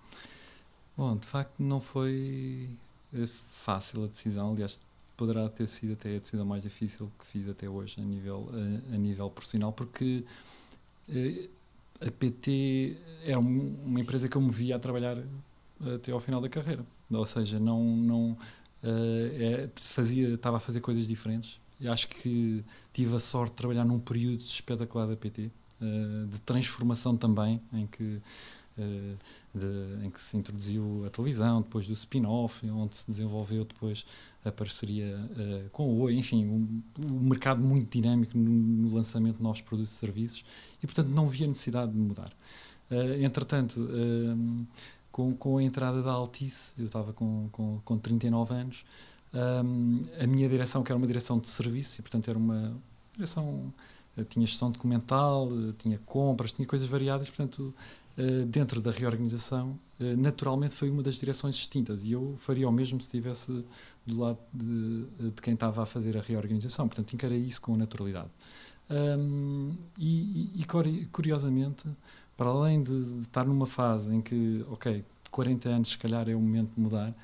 [0.97, 2.69] Bom, de facto não foi
[3.15, 4.79] eh, fácil a decisão, aliás
[5.17, 8.95] poderá ter sido até a decisão mais difícil que fiz até hoje a nível, a,
[8.95, 10.25] a nível profissional, porque
[11.09, 11.49] eh,
[12.07, 15.19] a PT é uma empresa que eu me via a trabalhar
[15.95, 16.85] até ao final da carreira.
[17.11, 18.37] Ou seja, não, não uh,
[18.83, 21.61] é, fazia, estava a fazer coisas diferentes.
[21.81, 25.51] E acho que tive a sorte de trabalhar num período espetacular da PT.
[26.31, 28.21] de transformação também, em que eh,
[29.54, 34.04] de, em que se introduziu a televisão, depois do spin-off, onde se desenvolveu depois
[34.44, 39.37] a parceria uh, com o Oi, enfim, um, um mercado muito dinâmico no, no, lançamento
[39.37, 40.44] de novos produtos e serviços
[40.82, 42.32] e, portanto, não havia necessidade de mudar.
[42.90, 43.88] Uh, entretanto,
[45.11, 48.85] com, com a entrada da Altice, eu estava com, com, com 39 anos,
[49.32, 52.74] a minha direção, que era uma direção de serviço, e, portanto, era uma
[53.14, 53.72] direção
[54.28, 58.02] tinha gestão documental, tinha compras, tinha coisas variadas, portanto, eh,
[58.46, 63.01] dentro da reorganização, uh, naturalmente foi uma das direções distintas e eu faria o mesmo
[63.01, 63.64] se estivesse
[64.07, 66.88] do lado de, de, quem estava a fazer a reorganização.
[66.88, 68.31] Portanto, encarei isso com naturalidade.
[68.90, 71.88] Um, e, e, curiosamente,
[72.37, 76.40] para além de, estar numa fase em que, ok, 40 anos se calhar é o
[76.40, 77.14] momento de mudar,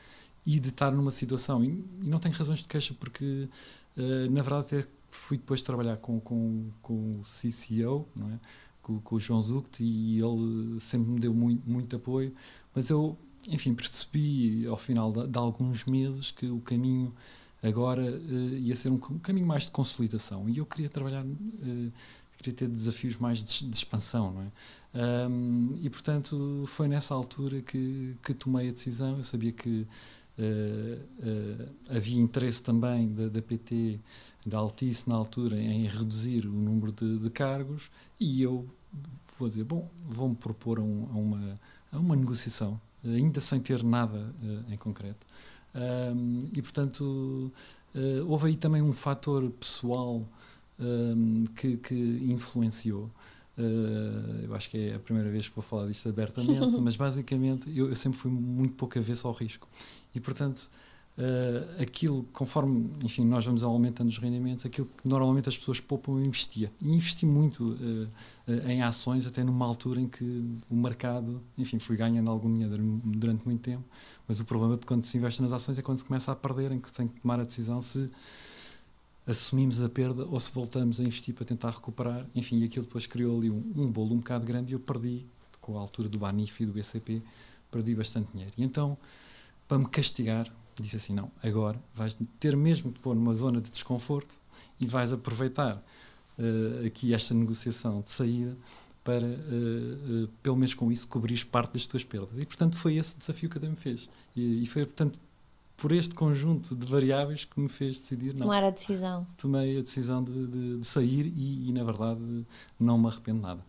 [0.46, 3.48] e de estar numa situação, e, e não tenho razões de queixa, porque
[3.96, 8.38] uh, na verdade até fui depois trabalhar com, com, com o CCO, não é?
[8.88, 12.32] Com, com o João Zuct e ele sempre me deu muito, muito apoio,
[12.74, 17.12] mas eu, enfim, percebi ao final de, de alguns meses que o caminho
[17.62, 21.92] agora uh, ia ser um, caminho mais de consolidação e eu queria trabalhar, uh,
[22.38, 24.50] queria ter desafios mais de, de expansão, não é?
[25.28, 29.18] Um, e portanto foi nessa altura que, que tomei a decisão.
[29.18, 29.86] Eu sabia que
[30.38, 34.00] uh, havia interesse também da, da PT,
[34.46, 38.66] da Altice na altura, em reduzir o número de, de cargos e eu
[39.38, 41.60] vou dizer, bom, vou-me propor a, um, a, uma,
[41.92, 45.26] a uma negociação, ainda sem ter nada uh, em concreto.
[45.74, 47.52] Um, e, portanto,
[47.94, 50.26] uh, houve aí também um fator pessoal
[50.78, 51.94] um, que, que,
[52.28, 53.10] influenciou.
[53.56, 57.68] Uh, eu acho que é a primeira vez que vou falar disto abertamente, mas basicamente
[57.76, 59.68] eu, eu sempre fui muito pouco avesso ao risco.
[60.14, 60.70] E, portanto,
[61.18, 66.12] uh, aquilo, conforme enfim, nós vamos aumentando os rendimentos, aquilo que normalmente as pessoas poupam,
[66.12, 66.72] eu investia.
[66.82, 68.08] E investi muito uh,
[68.66, 70.24] em ações, até numa altura em que
[70.70, 73.84] o mercado, enfim, fui ganhando algum dinheiro durante muito tempo,
[74.26, 76.72] mas o problema de quando se investe nas ações é quando se começa a perder,
[76.72, 78.10] em que tem que tomar a decisão se
[79.26, 82.26] assumimos a perda ou se voltamos a investir para tentar recuperar.
[82.34, 85.26] Enfim, aquilo depois criou ali um, um bolo um bocado grande e eu perdi,
[85.60, 87.22] com a altura do Banif e do BCP,
[87.70, 88.52] perdi bastante dinheiro.
[88.56, 88.96] E então,
[89.66, 90.50] para me castigar,
[90.82, 94.34] disse assim: não, agora vais ter mesmo de pôr numa zona de desconforto
[94.80, 95.82] e vais aproveitar
[96.38, 98.56] uh, aqui esta negociação de saída
[99.02, 102.30] para, uh, uh, pelo menos com isso, cobrir parte das tuas perdas.
[102.36, 104.08] E, portanto, foi esse desafio que a me fez.
[104.36, 105.18] E, e, foi, portanto,
[105.76, 108.34] por este conjunto de variáveis que me fez decidir.
[108.34, 109.26] Não, Tomar a decisão.
[109.36, 112.20] Tomei a decisão de, de, de sair e, e, na verdade,
[112.78, 113.64] não me arrependo nada.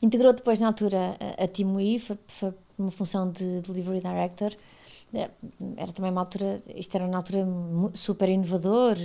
[0.00, 4.54] Integrou depois, na altura, a, a Timoí, foi, foi uma função de Delivery Director.
[5.14, 5.30] É,
[5.76, 7.46] era também uma altura, isto era uma altura
[7.94, 8.96] super inovador,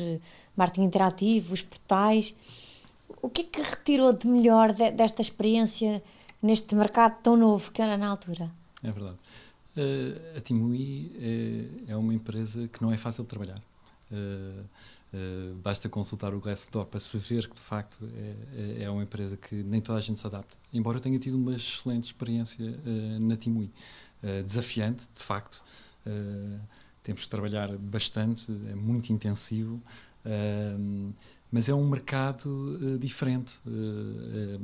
[0.55, 2.35] marketing interativo, os portais.
[3.21, 6.03] O que é que retirou de melhor de, desta experiência
[6.41, 8.51] neste mercado tão novo que era na altura?
[8.83, 9.17] É verdade.
[9.75, 11.11] Uh, a Timui
[11.87, 13.59] é, é, uma empresa que não é fácil de trabalhar.
[14.11, 18.89] Uh, uh, basta consultar o Glassdoor para se ver que de facto é, é, é,
[18.89, 20.55] uma empresa que nem toda a gente se adapta.
[20.71, 22.65] Embora eu tenha tido uma excelente experiência
[23.19, 23.71] na Timui.
[24.45, 25.63] desafiante, de facto,
[26.05, 26.59] Uh,
[27.01, 29.81] temos que trabalhar bastante, é muito intensivo,
[30.25, 31.13] uh,
[31.51, 33.59] mas é um mercado uh, diferente.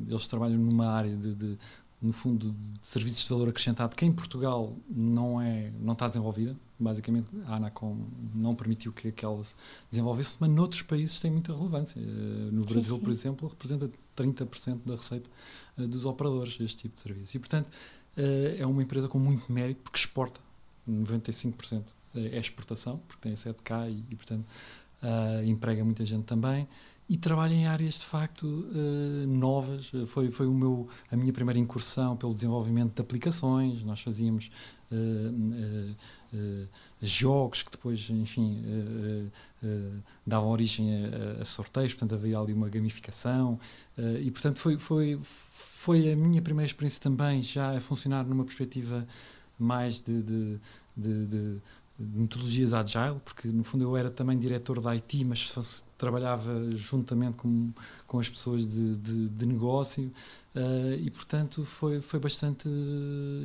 [0.07, 1.57] eles trabalham numa área de, de,
[2.01, 6.55] no fundo, de serviços de valor acrescentado que em Portugal não é, não está desenvolvida.
[6.81, 7.97] Basicamente, a Anacom
[8.33, 9.53] não permitiu que aquela se
[9.91, 12.01] desenvolvesse, mas noutros países tem muita relevância.
[12.01, 12.99] no Brasil, sim, sim.
[13.01, 15.29] por exemplo, representa 30% da receita
[15.75, 17.35] dos operadores este tipo de serviço.
[17.35, 17.67] E, portanto,
[18.57, 20.39] é uma empresa com muito mérito porque exporta
[20.89, 21.83] 95%
[22.15, 24.45] é exportação, porque tem a sede cá e, e portanto,
[25.03, 26.67] uh, emprega muita gente também.
[27.07, 29.91] E trabalha em áreas de facto uh, novas.
[30.07, 33.81] Foi, foi o meu, a minha primeira incursão pelo desenvolvimento de aplicações.
[33.83, 34.51] Nós fazíamos
[34.91, 35.95] uh,
[37.01, 38.63] jogos que depois, enfim,
[40.27, 43.59] davam origem a, a, sorteios, portanto havia ali uma gamificação.
[44.21, 49.07] e portanto foi, foi, foi a minha primeira experiência também já a funcionar numa perspectiva
[49.59, 50.59] mais de, de,
[50.95, 51.61] de, de,
[51.99, 57.71] metodologias agile, porque no fundo eu era também diretor da IT, mas trabalhava juntamente com,
[58.07, 60.09] com as pessoas de, de, de negócio
[60.55, 62.69] uh, e, portanto, foi, foi bastante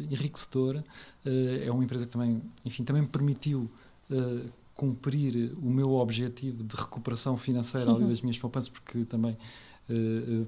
[0.08, 0.84] enriquecedora.
[1.26, 3.68] Uh, é uma empresa que também, enfim, também me permitiu
[4.08, 9.36] uh, cumprir o meu objetivo de recuperação financeira ali das minhas poupanças, porque também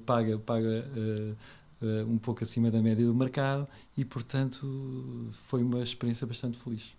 [0.05, 0.85] paga, paga
[1.81, 6.95] uh, um pouco acima da média do mercado e, portanto, foi uma experiência bastante feliz.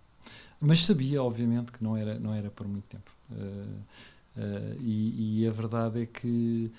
[0.59, 3.11] Mas sabia, obviamente, que não era, não era por muito tempo.
[3.31, 6.71] Uh, uh, e, e, a verdade é que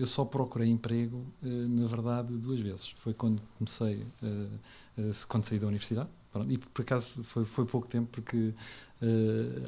[0.00, 2.88] eu só procurei emprego, na verdade, duas vezes.
[2.96, 4.04] Foi quando comecei,
[5.28, 6.08] quando saí da universidade,
[6.48, 8.52] e por acaso foi, foi pouco tempo, porque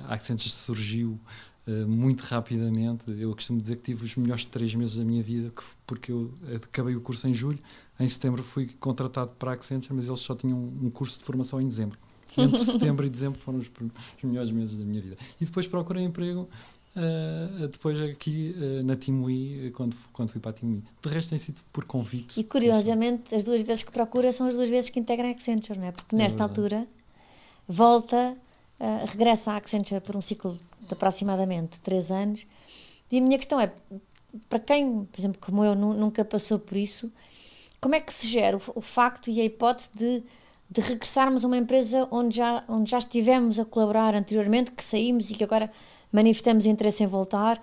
[0.09, 1.17] a Accenture surgiu
[1.87, 3.05] muito rapidamente.
[3.11, 5.53] Eu costumo dizer que tive os melhores três meses da minha vida,
[5.87, 7.59] porque eu acabei o curso em julho,
[7.99, 11.61] em setembro fui contratado para a Accenture, mas eles só tinham um curso de formação
[11.61, 11.99] em dezembro.
[12.37, 15.17] Entre setembro e dezembro foram os, os melhores meses da minha vida.
[15.41, 16.49] E depois procurei emprego
[16.97, 20.83] Uh, depois aqui uh, na Timui, quando, quando fui para a Timui.
[21.01, 22.41] De resto tem sido por convite.
[22.41, 25.79] E curiosamente, as duas vezes que procura são as duas vezes que integra a Accenture,
[25.79, 25.93] não é?
[25.93, 26.61] Porque é nesta verdade.
[26.61, 26.89] altura
[27.69, 28.37] volta,
[28.81, 32.47] uh, regressa à Accenture por um ciclo de aproximadamente três anos.
[33.11, 33.73] E a minha questão é,
[34.49, 37.11] para quem, por exemplo, como eu, nunca passou por isso,
[37.81, 40.25] como é que se gera o, o facto e a hipótese de
[40.71, 45.31] de regressarmos a uma empresa onde já, onde já estivemos a colaborar anteriormente, que saímos
[45.31, 45.71] e que agora
[46.13, 47.63] manifestamos interesse em voltar.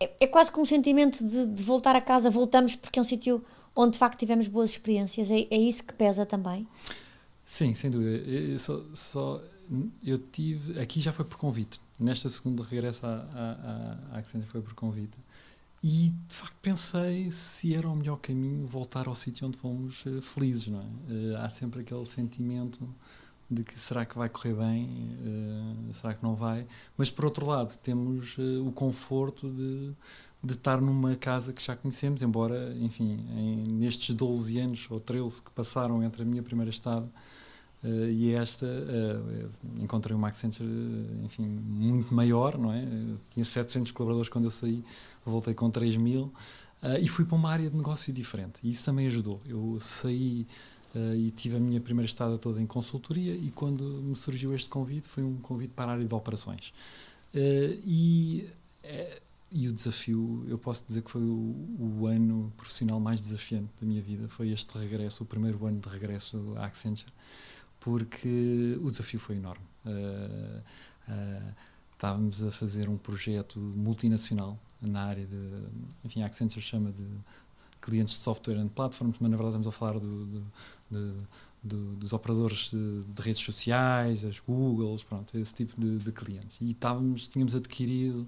[0.00, 3.04] É, é quase como um sentimento de, de, voltar a casa, voltamos porque é um
[3.04, 3.44] sítio
[3.76, 5.30] onde de facto tivemos boas experiências.
[5.30, 6.66] É, é isso que pesa também?
[7.44, 8.58] Sim, sem dúvida.
[8.58, 9.40] Só, só,
[10.04, 10.80] eu tive.
[10.80, 11.80] Aqui já foi por convite.
[11.98, 15.18] Nesta segunda regresso à, à, à Accenture foi por convite.
[15.82, 20.22] E de facto pensei se era o melhor caminho voltar ao sítio onde fomos uh,
[20.22, 20.84] felizes, não é?
[20.84, 22.88] Uh, há sempre aquele sentimento
[23.50, 27.46] de que será que vai correr bem, uh, será que não vai, mas por outro
[27.46, 29.92] lado temos o conforto de,
[30.42, 35.42] de estar numa casa que já conhecemos, embora, enfim, em, nestes 12 anos ou 13
[35.42, 37.10] que passaram entre a minha primeira estada
[37.84, 38.66] uh, e esta,
[39.80, 40.68] encontrei uma Accenture,
[41.24, 42.82] enfim, muito maior, não é?
[42.82, 44.84] Eu tinha 700 colaboradores quando eu saí,
[45.24, 46.32] voltei com 3 mil
[47.00, 49.38] e fui para uma área de negócio diferente, e isso também ajudou.
[49.46, 50.46] Eu saí
[50.94, 54.68] Uh, e tive a minha primeira estada toda em consultoria e quando me surgiu este
[54.68, 56.68] convite foi um convite para a área de operações
[57.32, 58.46] uh, e,
[59.50, 63.86] e o desafio eu posso dizer que foi o, o, ano profissional mais desafiante da
[63.86, 67.10] minha vida foi este regresso, o primeiro ano de regresso à Accenture
[67.84, 70.62] porque o desafio foi enorme uh,
[72.02, 75.36] estávamos a fazer um projeto multinacional na área de,
[76.04, 77.06] enfim, a Accenture chama de
[77.80, 80.42] clientes de software and platforms, mas na verdade estamos a falar do, do,
[80.90, 81.12] de,
[81.62, 86.58] de, dos operadores de, de, redes sociais, as Googles, pronto, esse tipo de, de clientes.
[86.60, 88.26] E estávamos, tínhamos adquirido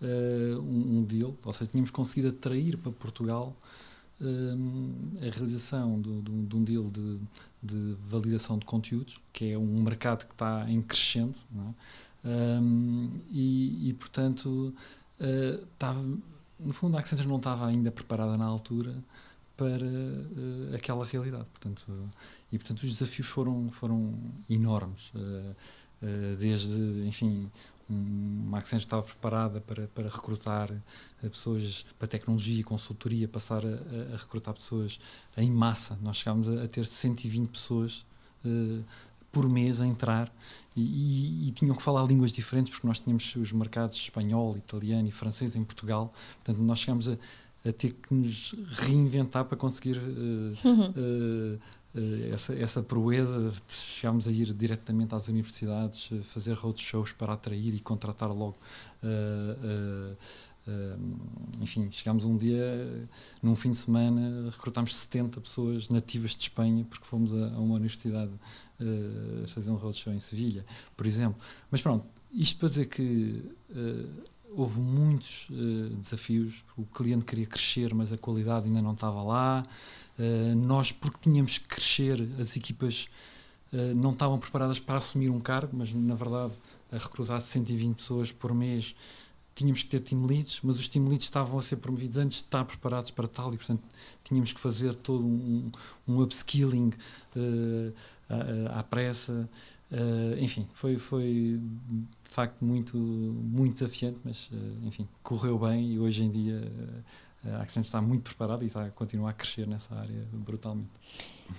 [0.00, 3.91] uh, um, um, deal, ou seja, tínhamos conseguido atrair para Portugal uh,
[5.18, 7.18] a realização de, de, um deal de,
[7.62, 12.28] de, validação de conteúdos, que é um mercado que está em crescendo, é?
[12.28, 14.74] um, e, e, portanto,
[15.20, 16.00] uh, estava,
[16.58, 18.94] no fundo, a Accenture não estava ainda preparada na altura
[19.56, 21.46] para uh, aquela realidade.
[21.52, 22.10] Portanto,
[22.50, 24.14] e, portanto, os desafios foram, foram
[24.48, 25.10] enormes.
[25.14, 25.54] Uh,
[26.02, 27.50] uh, desde, enfim,
[27.88, 30.70] uma Accenture estava preparada para, para recrutar
[31.22, 34.98] pessoas para tecnologia e consultoria, passar a, a, recrutar pessoas
[35.36, 35.98] em massa.
[36.02, 38.04] Nós chegámos a, a ter 120 pessoas
[39.32, 40.32] por mês a entrar
[40.76, 45.08] e, e, e, tinham que falar línguas diferentes porque nós tínhamos os mercados espanhol, italiano
[45.08, 46.12] e francês em Portugal.
[46.44, 47.16] Portanto, nós chegámos a,
[47.64, 51.60] a ter que nos reinventar para conseguir uh, uh, uh,
[52.32, 53.52] essa, essa proeza.
[53.68, 58.56] Chegámos a ir diretamente às universidades, fazer roadshows para atrair e contratar logo.
[61.60, 63.08] enfim, chegámos um dia,
[63.42, 67.74] num fim de semana, recrutámos 70 pessoas nativas de Espanha, porque fomos a, a uma
[67.74, 68.32] universidade
[69.48, 70.64] fazer um roadshow em Sevilha,
[70.96, 71.40] por exemplo.
[71.70, 73.44] Mas pronto, isto para dizer que
[74.56, 76.64] houve muitos uh, desafios.
[76.76, 79.64] O cliente queria crescer, mas a qualidade ainda não estava lá.
[80.18, 83.08] Uh, nós, porque tínhamos que crescer, as equipas
[83.72, 86.52] uh, não estavam preparadas para assumir um cargo, mas na verdade,
[86.90, 88.94] a recrutar 120 pessoas por mês,
[89.54, 92.44] tínhamos que ter team leads, mas os team leads estavam a ser promovidos antes de
[92.44, 93.82] estar preparados para tal e, portanto,
[94.24, 95.70] tínhamos que fazer todo um,
[96.08, 96.92] um upskilling
[98.28, 99.48] à, à pressa.
[99.92, 101.60] Uh, enfim, foi, foi
[102.24, 107.02] de facto muito, muito desafiante, mas uh, enfim, correu bem e hoje em dia uh,
[107.44, 110.90] a Accent está muito preparada e está a continuar a crescer nessa área brutalmente.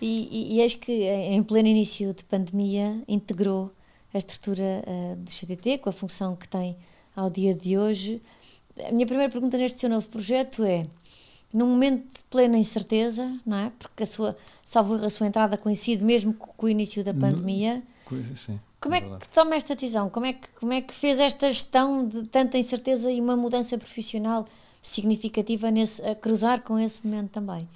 [0.01, 3.71] E, e, e eis que em pleno início de pandemia integrou
[4.13, 4.83] a estrutura
[5.17, 6.77] do CDT com a função que tem
[7.15, 8.21] ao dia de hoje.
[8.87, 10.87] A minha primeira pergunta neste seu novo projeto é
[11.53, 13.71] num momento de plena incerteza, não é?
[13.77, 14.35] Porque a sua,
[14.65, 17.83] salvo a sua entrada coincide mesmo com o início da pandemia.
[18.35, 20.09] Sim, como é, é que toma esta decisão?
[20.09, 23.77] Como é, que, como é que fez esta gestão de tanta incerteza e uma mudança
[23.77, 24.45] profissional
[24.83, 27.67] significativa nesse, a cruzar com esse momento também?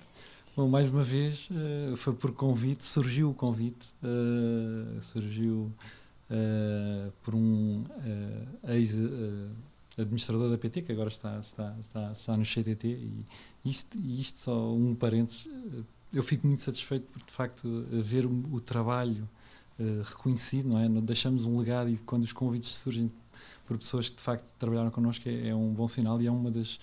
[0.56, 5.72] Bom, mais uma vez, uh, foi por convite, surgiu o convite, uh, surgiu
[6.30, 7.86] uh, por um
[8.68, 8.94] ex,
[9.98, 13.26] administrador da PT, que agora está, está, está, está no CTT, e
[13.64, 15.48] isto, isto só um parênteses,
[16.14, 19.30] eu fico muito satisfeito por, de facto, ver o, o trabalho
[19.80, 20.90] uh, reconhecido, não é?
[21.02, 23.12] Deixamos um legado e quando os convites surgem
[23.68, 26.50] por pessoas que, de facto, trabalharam connosco é, é um bom sinal e é uma
[26.50, 26.80] das,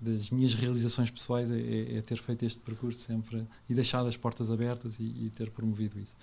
[0.00, 4.16] das minhas realizações pessoais é, é, é, ter feito este percurso sempre e deixado as
[4.16, 6.16] portas abertas e, e ter promovido isso.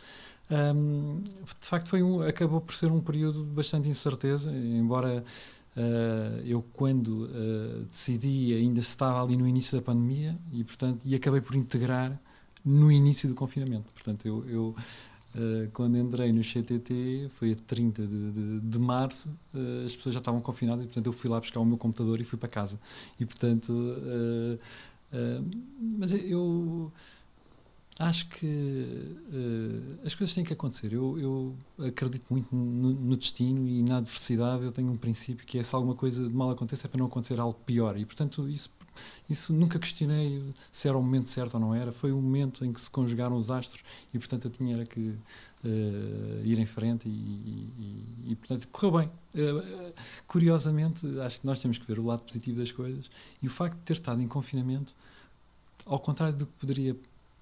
[0.49, 5.23] Um, de facto, foi um, acabou por ser um período de bastante incerteza, embora
[5.73, 11.15] Uh, eu quando uh, decidi ainda estava ali no início da pandemia e portanto e
[11.15, 12.19] acabei por integrar
[12.65, 14.75] no início do confinamento portanto eu, eu
[15.35, 19.29] uh, quando entrei no CTT foi a 30 de, de, de março
[19.85, 22.23] as pessoas já estavam confinadas e portanto eu fui lá buscar o meu computador e
[22.23, 22.79] fui para casa
[23.19, 23.73] e portanto
[25.99, 26.91] mas eu
[28.01, 30.91] Acho que uh, as coisas têm que acontecer.
[30.91, 31.55] Eu, eu
[31.85, 34.65] acredito muito no, no, destino e na adversidade.
[34.65, 37.05] Eu tenho um princípio que é se alguma coisa de mal aconteça é para não
[37.05, 37.95] acontecer algo pior.
[37.97, 38.71] E, portanto, isso,
[39.29, 41.91] isso nunca questionei se era o momento certo ou não era.
[41.91, 43.83] Foi o momento em que se conjugaram os astros
[44.13, 49.11] e, portanto, eu tinha que uh, ir em frente e, e, e, portanto, correu bem.
[49.35, 49.93] Uh,
[50.27, 53.09] curiosamente, acho que nós temos que ver o lado positivo das coisas
[53.41, 54.93] e o facto de ter estado em confinamento,
[55.85, 56.95] ao contrário do que poderia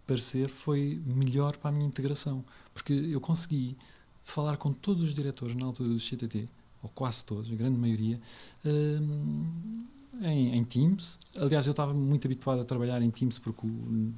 [0.06, 2.44] parecer foi melhor para a minha integração,
[2.74, 3.78] porque eu consegui
[4.24, 6.48] falar com todos os diretores na altura do CTT,
[6.82, 8.20] ou quase todos, a grande maioria,
[8.66, 9.86] um,
[10.22, 11.20] em, em, Teams.
[11.38, 14.14] Aliás, eu estava muito habituado a trabalhar em Teams porque o,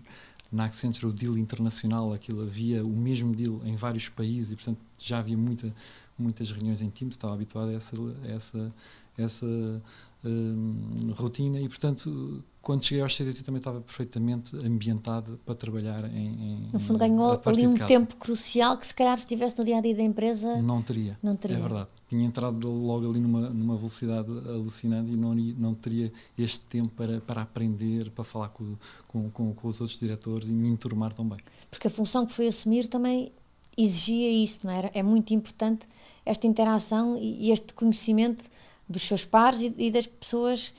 [0.51, 4.79] na Accenture o deal internacional, aquilo havia o mesmo deal em vários países e, portanto,
[4.97, 5.73] já havia muita,
[6.17, 7.95] muitas reuniões em Teams, estava habituado a essa,
[8.25, 8.75] essa,
[9.17, 9.81] essa
[10.23, 16.27] um, rotina e, portanto, quando cheguei ao CDT também estava perfeitamente ambientado para trabalhar em.
[16.27, 19.77] em no fundo, ganhou ali um tempo crucial que, se calhar, se estivesse no dia
[19.77, 20.61] a dia da empresa.
[20.61, 21.17] Não teria.
[21.23, 21.57] Não teria.
[21.57, 21.89] É verdade.
[22.07, 27.19] Tinha entrado logo ali numa, numa velocidade alucinante e não, não teria este tempo para,
[27.21, 28.75] para aprender, para falar com,
[29.07, 31.39] com, com, com os outros diretores e me enturmar também.
[31.69, 33.31] Porque a função que foi assumir também
[33.75, 34.91] exigia isso, não era?
[34.93, 35.87] É muito importante
[36.23, 38.43] esta interação e este conhecimento
[38.87, 40.73] dos seus pares e, e das pessoas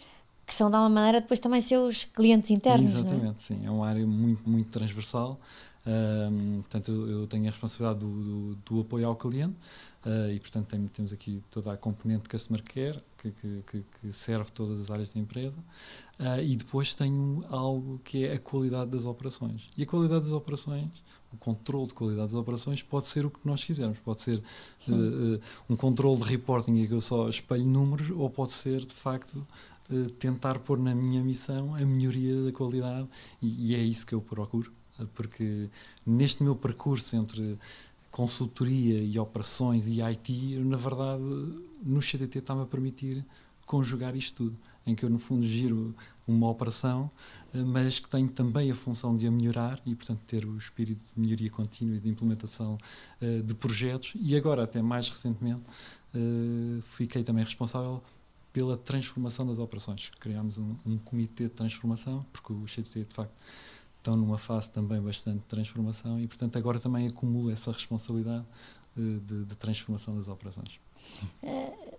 [0.53, 2.95] que são de alguma maneira depois também seus clientes internos.
[2.95, 2.99] É?
[2.99, 3.41] Exatamente, é?
[3.57, 3.61] sim.
[3.65, 5.41] É uma área muito, muito transversal.
[5.85, 9.57] Um, portanto, eu, tenho a responsabilidade do, do, do apoio ao cliente
[10.07, 14.53] uh, e, portanto, tem, temos aqui toda a componente Customer Care que, que, que, serve
[14.53, 15.57] todas as áreas da empresa
[16.21, 19.67] uh, e depois tenho algo que é a qualidade das operações.
[19.77, 23.41] E a qualidade das operações, o controle de qualidade das operações pode ser o que
[23.45, 23.99] nós quisermos.
[23.99, 28.53] Pode ser uh, um controle de reporting em que eu só espelho números ou pode
[28.53, 29.45] ser, de facto,
[30.19, 33.09] tentar pôr na minha missão a melhoria da qualidade
[33.43, 34.73] e, e, é isso que eu procuro,
[35.15, 35.69] porque
[36.07, 37.59] neste meu percurso entre
[38.11, 41.23] consultoria e operações e IT, na verdade,
[41.83, 43.25] no CDT está-me a permitir
[43.65, 44.57] conjugar isto tudo,
[44.87, 45.95] em que eu, no fundo, giro
[46.29, 47.11] uma operação,
[47.55, 51.01] eh, mas que tenho também a função de a melhorar e, portanto, ter o espírito
[51.17, 52.79] de melhoria contínua e de implementação
[53.21, 54.13] uh, de projetos.
[54.17, 55.63] E agora, até mais recentemente,
[56.15, 58.03] uh, fiquei também responsável
[58.53, 60.11] pela transformação das operações.
[60.21, 63.33] Criámos um, um comitê de transformação, porque os CTT, de facto,
[63.99, 68.45] estão numa fase também bastante de transformação e, portanto, agora também acumulo essa responsabilidade
[68.97, 70.81] de, de, de transformação das operações.
[71.43, 71.99] Uh,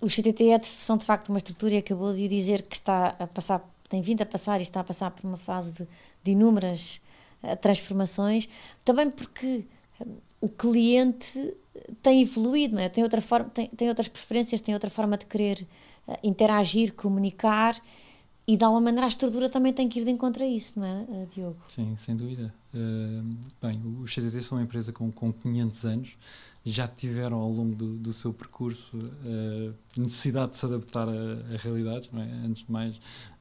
[0.00, 3.16] o CTT é, de, são, de facto, uma estrutura e acabou de dizer que está
[3.18, 5.88] a passar, tem vindo a passar e está a passar por uma fase de,
[6.22, 7.00] de inúmeras
[7.42, 8.48] uh, transformações,
[8.84, 9.64] também porque
[10.00, 11.56] uh, o cliente
[12.02, 12.88] tem evoluído, não é?
[12.88, 15.66] tem, outra forma, tem, tem outras preferências, tem outra forma de querer
[16.06, 17.80] uh, interagir, comunicar
[18.48, 20.86] e de alguma maneira a estrutura também tem que ir de encontro a isso, não
[20.86, 21.58] é, uh, Diogo?
[21.68, 22.54] Sim, sem dúvida.
[22.72, 26.16] Uh, bem, os CDT são uma empresa com, com 500 anos,
[26.64, 32.10] já tiveram ao longo do, do seu percurso uh, necessidade de se adaptar a realidades,
[32.10, 32.30] não é?
[32.46, 32.98] antes de mais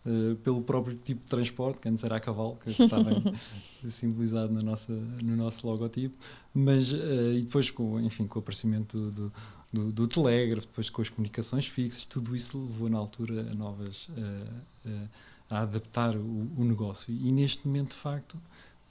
[0.08, 3.22] uh, pelo próprio tipo de transporte, que antes era a cavalo, que está bem
[3.90, 6.18] simbolizado na nossa, no nosso logotipo,
[6.54, 9.32] mas uh, e depois com, enfim, com o aparecimento do,
[9.72, 14.10] do, do, telégrafo, depois com as comunicações fixas, tudo isso levou na altura a novas
[15.50, 17.14] a adaptar o, o, negócio.
[17.14, 18.38] E neste momento de facto,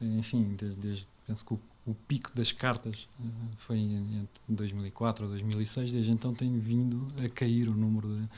[0.01, 3.09] enfim, desde, desde penso que o o pico das cartas
[3.57, 8.29] foi em 2004 ou 2006, desde então tem vindo a cair o número de,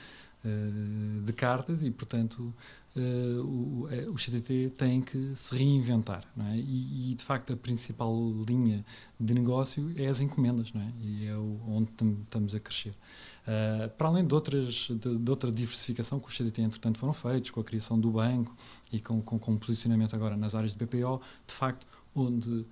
[1.24, 2.54] de cartas e, portanto,
[2.96, 6.24] uh, o, o CTT tem que se reinventar.
[6.52, 6.56] É?
[6.56, 8.14] E, e, de facto, a principal
[8.46, 8.84] linha
[9.18, 10.92] de negócio é as encomendas, é?
[11.00, 11.90] e é o, onde
[12.22, 12.94] estamos a crescer.
[13.96, 17.60] para além de, outras, de, de, outra diversificação que os CTT, entretanto, foram feitos, com
[17.60, 18.56] a criação do banco
[18.92, 22.64] e com, com posicionamento agora nas áreas de BPO, de facto, onde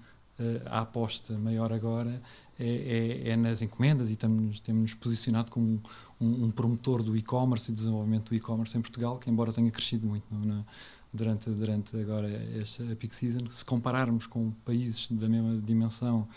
[0.67, 2.23] a aposta maior agora
[2.59, 5.81] é, é, é nas encomendas e estamos, temos posicionado como
[6.21, 10.07] um, um promotor do e-commerce e desenvolvimento do e-commerce em Portugal, que embora tenha crescido
[10.07, 10.65] muito no,
[11.13, 12.29] durante, durante agora
[12.61, 16.29] esta peak season, se compararmos com países da mesma dimensão,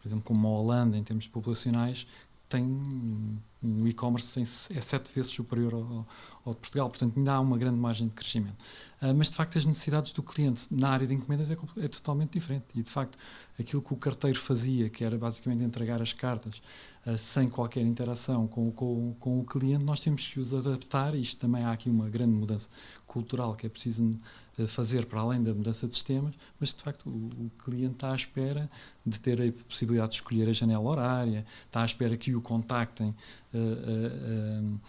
[0.00, 2.06] por exemplo, como a Holanda, em termos populacionais,
[2.48, 4.40] tem um e-commerce
[4.74, 6.06] é sete vezes superior ao,
[6.44, 8.56] ao, de Portugal, portanto ainda há uma grande margem de crescimento.
[9.00, 12.32] Uh, mas de facto as necessidades do cliente na área de encomendas é, é, totalmente
[12.32, 12.64] diferente.
[12.74, 13.16] E de facto
[13.58, 16.60] aquilo que o carteiro fazia, que era basicamente entregar as cartas
[17.06, 21.14] uh, sem qualquer interação com, com, com o cliente, nós temos que os adaptar.
[21.14, 22.68] Isto também há aqui uma grande mudança
[23.06, 24.18] cultural que é preciso
[24.66, 28.14] fazer para além da mudança de sistemas, mas de facto o, o, cliente está à
[28.14, 28.68] espera
[29.06, 33.14] de ter a possibilidade de escolher a janela horária, está à espera que o contactem
[33.54, 34.80] uh, uh, uh,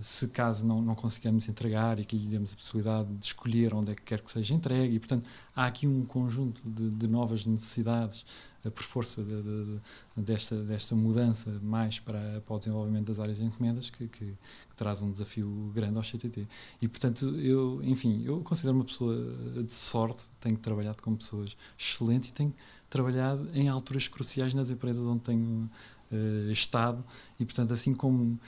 [0.00, 3.92] se caso não, não consigamos entregar e que lhe demos a possibilidade de escolher onde
[3.92, 7.46] é que quer que seja entregue e portanto há aqui um conjunto de, de novas
[7.46, 8.24] necessidades
[8.70, 9.80] por força de, de,
[10.16, 14.76] desta, desta mudança mais para, para o desenvolvimento das áreas de encomendas que, que, que,
[14.76, 16.46] traz um desafio grande ao CTT.
[16.82, 19.16] E, portanto, eu, enfim, eu considero uma pessoa
[19.62, 22.54] de sorte, tenho trabalhado com pessoas excelentes e tenho
[22.90, 25.70] trabalhado em alturas cruciais nas empresas onde tenho
[26.12, 27.04] uh, estado
[27.38, 28.38] e, portanto, assim como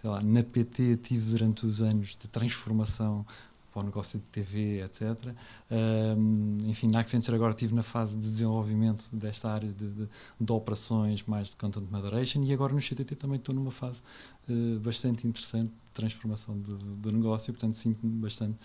[0.00, 3.26] sei lá, na PT tive durante os anos de transformação
[3.72, 5.34] para o negócio de TV, etc.
[5.70, 10.08] Um, enfim, na Accenture agora estive na fase de desenvolvimento desta área de, de,
[10.40, 14.00] de, operações mais de content moderation e agora no CTT também estou numa fase
[14.48, 18.58] uh, bastante interessante de transformação do, do negócio, portanto sinto-me bastante,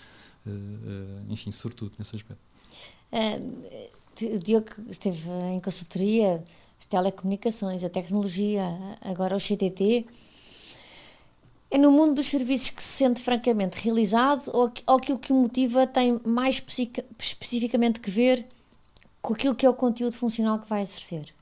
[0.46, 2.42] uh, uh, enfim, sortudo nesse aspecto.
[4.22, 6.44] o Diogo esteve em consultoria,
[6.80, 8.66] as telecomunicações, a tecnologia,
[9.02, 10.08] agora o CTT
[11.76, 15.36] é no mundo dos serviços que se sente francamente realizado ou, ou aquilo que o
[15.36, 16.64] motiva tem mais
[17.20, 18.48] especificamente que ver
[19.22, 21.34] com aquilo que é o conteúdo funcional que vai exercer?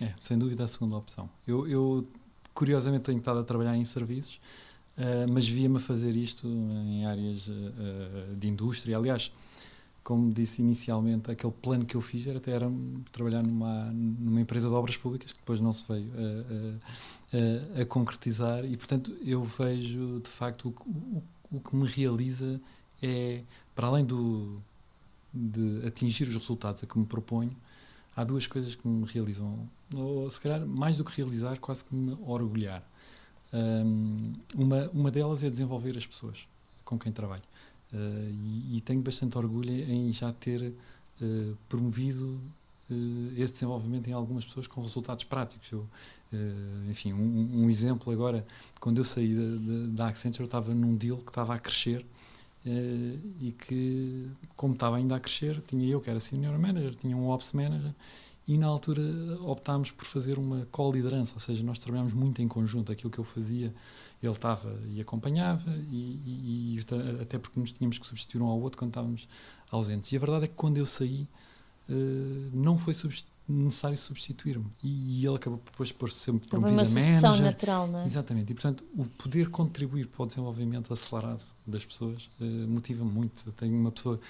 [0.00, 1.28] É, sem dúvida a segunda opção.
[1.46, 2.06] Eu, eu
[2.54, 4.40] curiosamente tenho estado a trabalhar em serviços,
[4.96, 8.96] uh, mas via-me a fazer isto em áreas uh, de indústria.
[8.96, 9.30] Aliás,
[10.02, 12.72] como disse inicialmente, aquele plano que eu fiz era até era
[13.12, 17.84] trabalhar numa, numa empresa de obras públicas, que depois não se veio a, a, a
[17.84, 22.60] concretizar, e portanto eu vejo de facto o, o, o, que me realiza
[23.02, 23.42] é,
[23.74, 24.60] para além do,
[25.32, 27.56] de atingir os resultados a que me proponho,
[28.16, 31.94] há duas coisas que me realizam, ou se calhar mais do que realizar, quase que
[31.94, 32.82] me orgulhar.
[33.52, 36.46] Um, uma, uma delas é desenvolver as pessoas
[36.84, 37.42] com quem trabalho.
[37.92, 40.72] Uh, e, e, tenho bastante orgulho em já ter
[41.20, 42.40] uh, promovido
[42.90, 45.70] uh, esse desenvolvimento em algumas pessoas com resultados práticos.
[45.70, 45.86] Eu,
[46.88, 48.46] enfim, um, um, exemplo agora,
[48.80, 52.04] quando eu saí da, da Accenture, eu estava num deal que estava a crescer
[52.64, 57.28] e que, como estava ainda a crescer, tinha eu que era Senior Manager, tinha um
[57.28, 57.92] Ops Manager
[58.46, 59.02] e na altura
[59.42, 63.24] optámos por fazer uma co-liderança, ou seja, nós trabalhámos muito em conjunto, aquilo que eu
[63.24, 63.72] fazia
[64.22, 68.60] ele estava e acompanhava, e, e, e, até porque nos tínhamos que substituir um ao
[68.60, 69.28] outro quando estávamos
[69.70, 70.12] ausentes.
[70.12, 71.26] E a verdade é que quando eu saí,
[71.88, 72.94] uh, não foi
[73.52, 74.66] necessário substituir-me.
[74.82, 77.42] E, ele acabou depois por ser promovido a manager.
[77.42, 78.04] natural, não é?
[78.04, 78.50] Exatamente.
[78.50, 83.44] E, portanto, o poder contribuir para o desenvolvimento acelerado das pessoas uh, motiva-me muito.
[83.46, 84.20] Eu tenho uma pessoa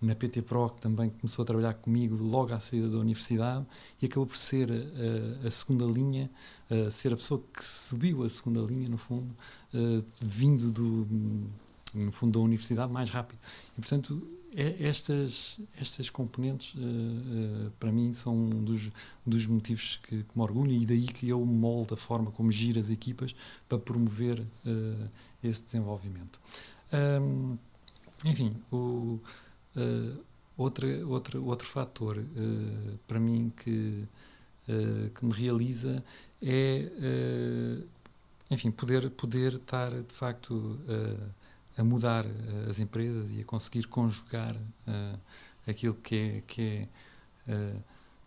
[0.00, 3.66] na PT Pro, que também começou a trabalhar comigo logo à saída da universidade
[4.00, 6.30] e acabou por ser a, a segunda linha,
[6.70, 9.34] a ser a pessoa que subiu a segunda linha, no fundo,
[9.74, 11.08] uh, vindo do,
[11.92, 13.38] no fundo da universidade mais rápido.
[13.76, 18.90] E, portanto, estas, estas componentes, uh, uh, para mim, são um dos,
[19.24, 22.80] dos motivos que, que, me orgulham e daí que eu moldo a forma como giro
[22.80, 23.34] as equipas
[23.68, 24.42] para promover
[25.42, 26.40] esse desenvolvimento.
[26.92, 27.56] Um,
[28.24, 29.20] enfim, o
[29.78, 30.24] Uh,
[30.56, 34.04] outra, outra, outro fator uh, para mim que,
[34.68, 36.02] uh, que me realiza
[36.42, 36.88] é,
[38.50, 40.78] enfim, poder, poder estar de facto
[41.78, 42.26] a mudar
[42.68, 44.54] as empresas e a conseguir conjugar
[45.66, 46.88] aquilo que é, que
[47.48, 47.78] é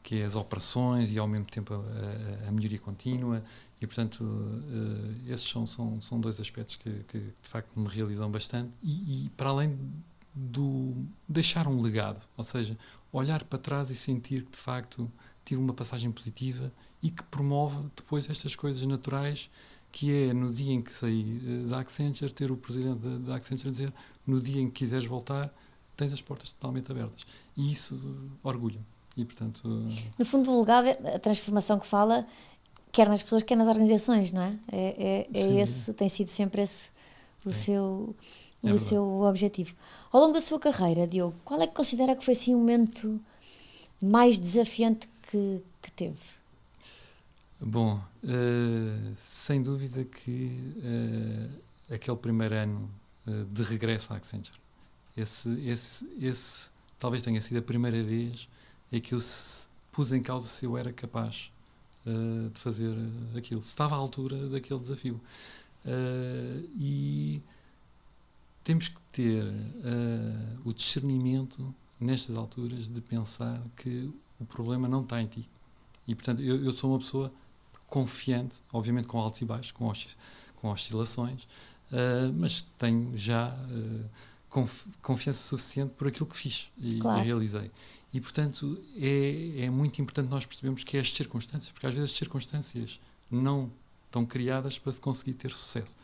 [0.03, 3.43] que é as operações e ao mesmo tempo a, a melhoria contínua.
[3.79, 8.29] E portanto uh, esses são, são, são dois aspectos que, que, de facto me realizam
[8.29, 8.71] bastante.
[8.81, 9.77] E, e para além
[10.33, 10.93] do
[11.27, 12.77] deixar um legado, ou seja,
[13.11, 15.11] olhar para trás e sentir que de facto
[15.43, 16.71] tive uma passagem positiva
[17.03, 19.49] e que promove depois estas coisas naturais
[19.91, 23.69] que é no dia em que saí eh, da Accenture ter o presidente da Accenture
[23.69, 23.93] dizer
[24.25, 25.53] no dia em que quiseres voltar
[25.97, 27.25] tens as portas totalmente abertas
[27.57, 27.99] e isso
[28.43, 28.79] orgulha
[29.17, 29.67] e portanto
[30.17, 32.25] no fundo o legado é a transformação que fala
[32.91, 36.61] quer nas pessoas quer nas organizações não é é, é, é esse tem sido sempre
[36.61, 36.89] esse
[37.45, 37.53] o é.
[37.53, 38.15] seu
[38.63, 39.73] o seu objetivo.
[40.11, 43.19] Ao longo da sua carreira, Diogo, qual é que considera que foi assim o momento
[44.01, 46.19] mais desafiante que, que teve?
[47.63, 52.89] Bom, uh, sem dúvida que uh, aquele primeiro ano
[53.27, 54.57] uh, de regresso à Accenture,
[55.15, 58.49] esse, esse, esse talvez tenha sido a primeira vez
[58.91, 59.19] em que eu
[59.91, 61.51] pus em causa se eu era capaz
[62.03, 62.95] de fazer
[63.37, 65.21] aquilo, se estava à altura daquele desafio.
[66.75, 67.39] e
[68.63, 69.45] temos que ter
[70.65, 75.47] o discernimento nestas alturas de pensar que o problema não está em ti.
[76.07, 77.31] E, portanto, eu, eu sou uma pessoa
[77.91, 80.07] confiante, obviamente com altos e baixos, com, osc
[80.55, 81.43] com oscilações,
[81.91, 84.09] uh, mas tenho já uh,
[84.49, 87.21] conf confiança suficiente por aquilo que fiz e, claro.
[87.21, 87.69] e realizei.
[88.13, 92.11] E, portanto, é, é, muito importante nós percebermos que é as circunstâncias, porque às vezes
[92.11, 93.69] as circunstâncias não
[94.05, 95.97] estão criadas para se conseguir ter sucesso.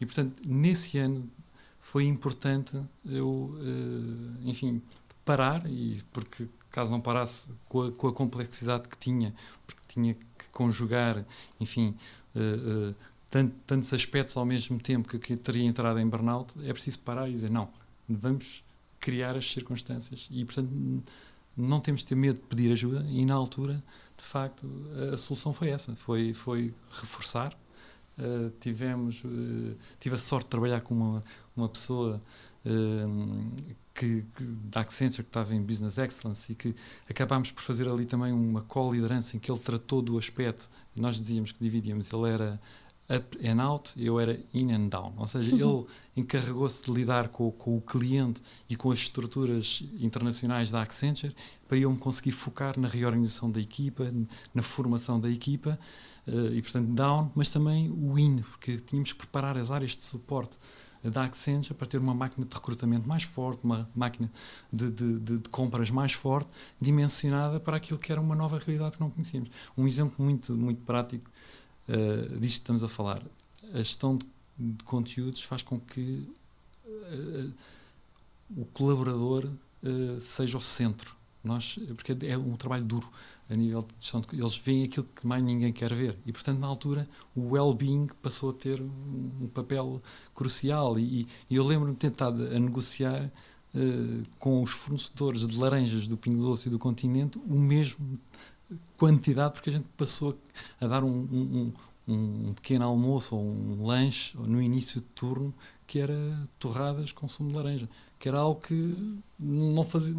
[0.00, 1.30] E, portanto, nesse ano
[1.78, 4.80] foi importante eu, uh, enfim,
[5.26, 9.34] parar, e porque caso não parasse com a, com a, complexidade que tinha,
[9.66, 11.26] porque tinha que conjugar,
[11.60, 11.94] enfim,
[12.34, 12.94] uh, uh,
[13.28, 17.28] tant, tantos aspectos ao mesmo tempo que, que teria entrado em burnout, é preciso parar
[17.28, 17.68] e dizer: não,
[18.08, 18.64] vamos
[19.00, 20.28] criar as circunstâncias.
[20.30, 20.70] E, portanto,
[21.56, 23.82] não temos de ter medo de pedir ajuda, e na altura,
[24.16, 24.66] de facto,
[25.10, 27.54] a, a solução foi essa: foi, foi reforçar.
[28.16, 29.24] Uh, tivemos,
[29.98, 31.24] tive a sorte de trabalhar com uma,
[31.56, 32.20] uma pessoa
[33.94, 36.74] que, que, da Accenture, que estava em Business Excellence, e que
[37.08, 41.52] acabámos por fazer ali também uma co-liderança em que ele tratou do aspecto, nós dizíamos
[41.52, 42.60] que dividíamos, ele era
[43.08, 45.14] up and out, eu era in and down.
[45.16, 45.80] Ou seja, uhum.
[46.16, 51.34] ele encarregou-se de lidar com, com, o cliente e com as estruturas internacionais da Accenture
[51.68, 54.12] para eu me conseguir focar na reorganização da equipa,
[54.54, 55.78] na formação da equipa,
[56.26, 60.04] uh, e portanto down, mas também o in, porque tínhamos que preparar as áreas de
[60.04, 60.56] suporte
[61.10, 64.30] da Accenture para ter uma máquina de recrutamento mais forte, uma máquina
[64.72, 66.48] de, de, de, de, compras mais forte,
[66.80, 69.50] dimensionada para aquilo que era uma nova realidade que não conhecíamos.
[69.76, 71.30] Um exemplo muito, muito prático
[71.88, 73.22] uh, disto que estamos a falar.
[73.72, 74.26] A gestão de,
[74.58, 76.26] de conteúdos faz com que
[76.86, 77.52] uh,
[78.56, 79.44] o colaborador
[79.82, 81.14] uh, seja o centro.
[81.42, 83.06] Nós, porque é um trabalho duro
[83.50, 86.18] a nível de gestão de, eles veem aquilo que mais ninguém quer ver.
[86.24, 90.02] E portanto na altura o well-being passou a ter um papel
[90.34, 90.98] crucial.
[90.98, 93.30] E, e eu lembro-me de tentar a negociar
[93.74, 98.18] uh, com os fornecedores de laranjas do Pingo Doce e do Continente o mesmo
[98.96, 100.38] quantidade porque a gente passou
[100.80, 101.72] a dar um, um,
[102.08, 105.54] um pequeno almoço ou um lanche no início de turno
[105.86, 107.88] que era torradas com sumo de laranja
[108.18, 110.14] que era algo que não fazia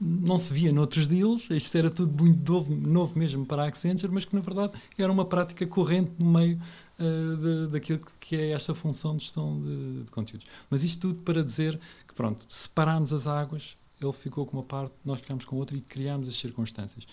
[0.00, 4.10] não se via noutros deals, isto era tudo muito novo, novo mesmo para a Accenture,
[4.10, 6.58] mas que na verdade era uma prática corrente no meio
[6.98, 10.46] uh, de, daquilo que é esta função de gestão de, de, conteúdos.
[10.70, 11.78] Mas isto tudo para dizer
[12.08, 15.82] que, pronto, separámos as águas, ele ficou com uma parte, nós ficámos com outra e
[15.82, 17.06] criámos as circunstâncias.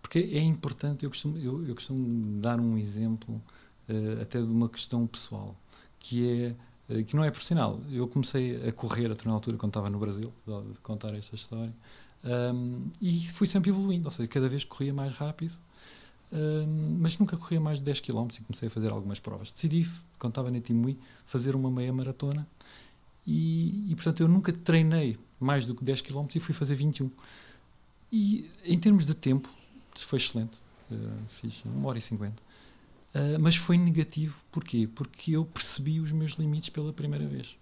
[0.00, 3.42] Porque é importante, eu costumo, eu, eu costumo dar um exemplo
[3.90, 5.54] uh, até de uma questão pessoal,
[5.98, 6.54] que
[6.88, 7.78] é uh, que não é profissional.
[7.90, 11.74] Eu comecei a correr até na altura quando estava no Brasil, de contar esta história.
[12.24, 15.54] Um, e fui sempre evoluindo, ou seja, cada vez corria mais rápido,
[16.32, 19.52] um, mas nunca corria mais de 10 km e comecei a fazer algumas provas.
[19.52, 19.88] Decidi,
[20.18, 22.46] quando estava na Timui, fazer uma meia maratona
[23.26, 27.10] e, e, portanto, eu nunca treinei mais do que 10 km e fui fazer 21.
[28.12, 29.52] E em termos de tempo,
[29.94, 30.56] foi excelente,
[30.90, 30.94] uh,
[31.28, 32.32] fiz 1 hora e 50.
[32.32, 34.88] Uh, mas foi negativo, porquê?
[34.94, 37.56] Porque eu percebi os meus limites pela primeira vez.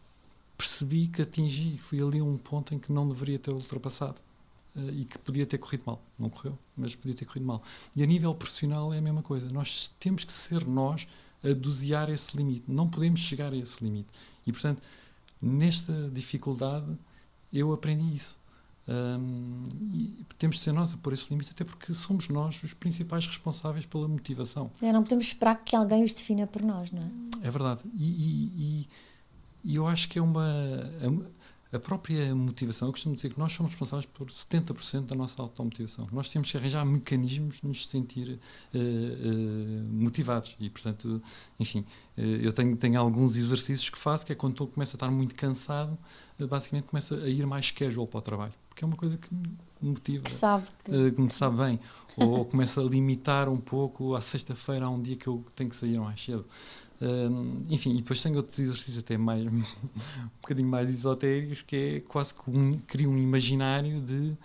[0.56, 4.16] Percebi que atingi, fui ali a um ponto em que não deveria ter ultrapassado.
[4.76, 6.02] Uh, e que podia ter corrido mal.
[6.18, 7.62] Não correu, mas podia ter corrido mal.
[7.94, 9.48] E a nível profissional é a mesma coisa.
[9.48, 11.06] Nós temos que ser nós
[11.44, 12.64] a dosear esse limite.
[12.66, 14.08] Não podemos chegar a esse limite.
[14.46, 14.82] E, portanto,
[15.40, 16.86] nesta dificuldade,
[17.52, 18.38] eu aprendi isso.
[18.86, 19.64] Um,
[19.94, 23.26] e temos de ser nós a pôr esse limite, até porque somos nós os principais
[23.26, 24.70] responsáveis pela motivação.
[24.82, 27.48] É, não podemos esperar que alguém os defina por nós, não é?
[27.48, 27.82] É verdade.
[27.96, 28.88] E, e, e,
[29.64, 30.46] e eu acho que é uma
[31.74, 36.06] a própria motivação, eu costumo dizer que nós somos responsáveis por 70% da nossa automotivação.
[36.12, 38.38] Nós temos que arranjar mecanismos de nos sentir
[38.72, 40.56] uh, uh, motivados.
[40.60, 41.20] E, portanto,
[41.58, 41.84] enfim,
[42.16, 45.10] uh, eu tenho, tenho alguns exercícios que faço, que é quando eu começo a estar
[45.10, 45.98] muito cansado,
[46.38, 48.54] basicamente começo a ir mais casual para o trabalho.
[48.68, 51.10] Porque é uma coisa que me motiva, que, sabe que...
[51.10, 51.80] que me sabe bem.
[52.16, 55.70] ou, ou começo a limitar um pouco, à sexta-feira há um dia que eu tenho
[55.70, 56.46] que sair mais cedo
[57.68, 59.62] enfim, e depois tenho outros exercícios até mais um
[60.40, 64.36] bocadinho mais esotéricos, que é quase que um, crio um imaginário de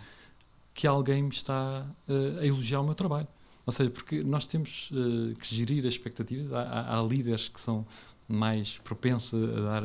[0.73, 3.27] que alguém me está uh, a elogiar o meu trabalho.
[3.65, 6.53] Ou seja, porque nós temos uh, que gerir as expectativas.
[6.53, 7.85] Há, há, há, líderes que são
[8.27, 9.83] mais propensos a, dar,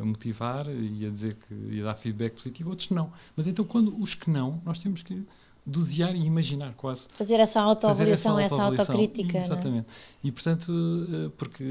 [0.00, 3.12] a motivar e a dizer que e a dar feedback positivo, outros não.
[3.36, 5.22] Mas então, quando os que não, nós temos que
[5.70, 7.02] dosear e imaginar quase.
[7.14, 9.38] Fazer essa autoavaliação, essa, essa autocrítica.
[9.38, 9.44] É?
[9.44, 9.86] Exatamente.
[9.86, 10.26] É?
[10.26, 11.64] E portanto, uh, porque,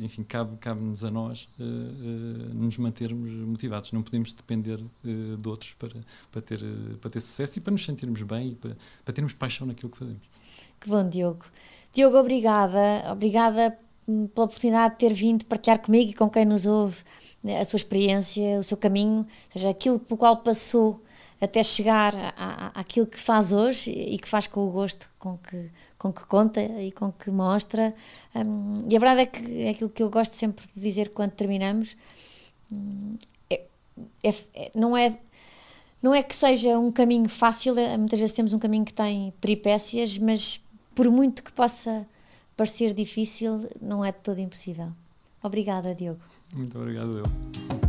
[0.00, 0.58] enfim, cabe-nos
[1.00, 3.92] cabe a nós uh, nos mantermos motivados.
[3.92, 5.94] Não podemos depender de outros para,
[6.30, 6.60] para, ter,
[7.00, 9.98] para ter sucesso e para nos sentirmos bem e para, para termos paixão naquilo que
[9.98, 10.22] fazemos.
[10.80, 11.44] Que bom, Diogo.
[11.92, 13.12] Diogo, obrigada.
[13.12, 16.96] Obrigada pela oportunidade de ter vindo partilhar comigo e com quem nos ouve
[17.42, 21.02] né, a sua experiência, o seu caminho, ou seja, aquilo pelo qual passou
[21.42, 22.14] até chegar
[22.72, 26.62] àquilo que faz hoje e que faz com o gosto com que, com que conta
[26.62, 27.92] e com que mostra.
[28.32, 31.32] Um, e a verdade é que é aquilo que eu gosto sempre de dizer quando
[31.32, 31.96] terminamos.
[32.70, 33.16] Hum,
[33.50, 33.64] é,
[34.22, 35.18] é, é, não é
[36.00, 39.32] não é que seja um caminho fácil, é, muitas vezes temos um caminho que tem
[39.40, 40.60] peripécias, mas
[40.94, 42.06] por muito que possa
[42.56, 44.92] parecer difícil, não é de todo impossível.
[45.42, 46.20] Obrigada, Diogo.
[46.54, 47.81] Muito obrigado, eu.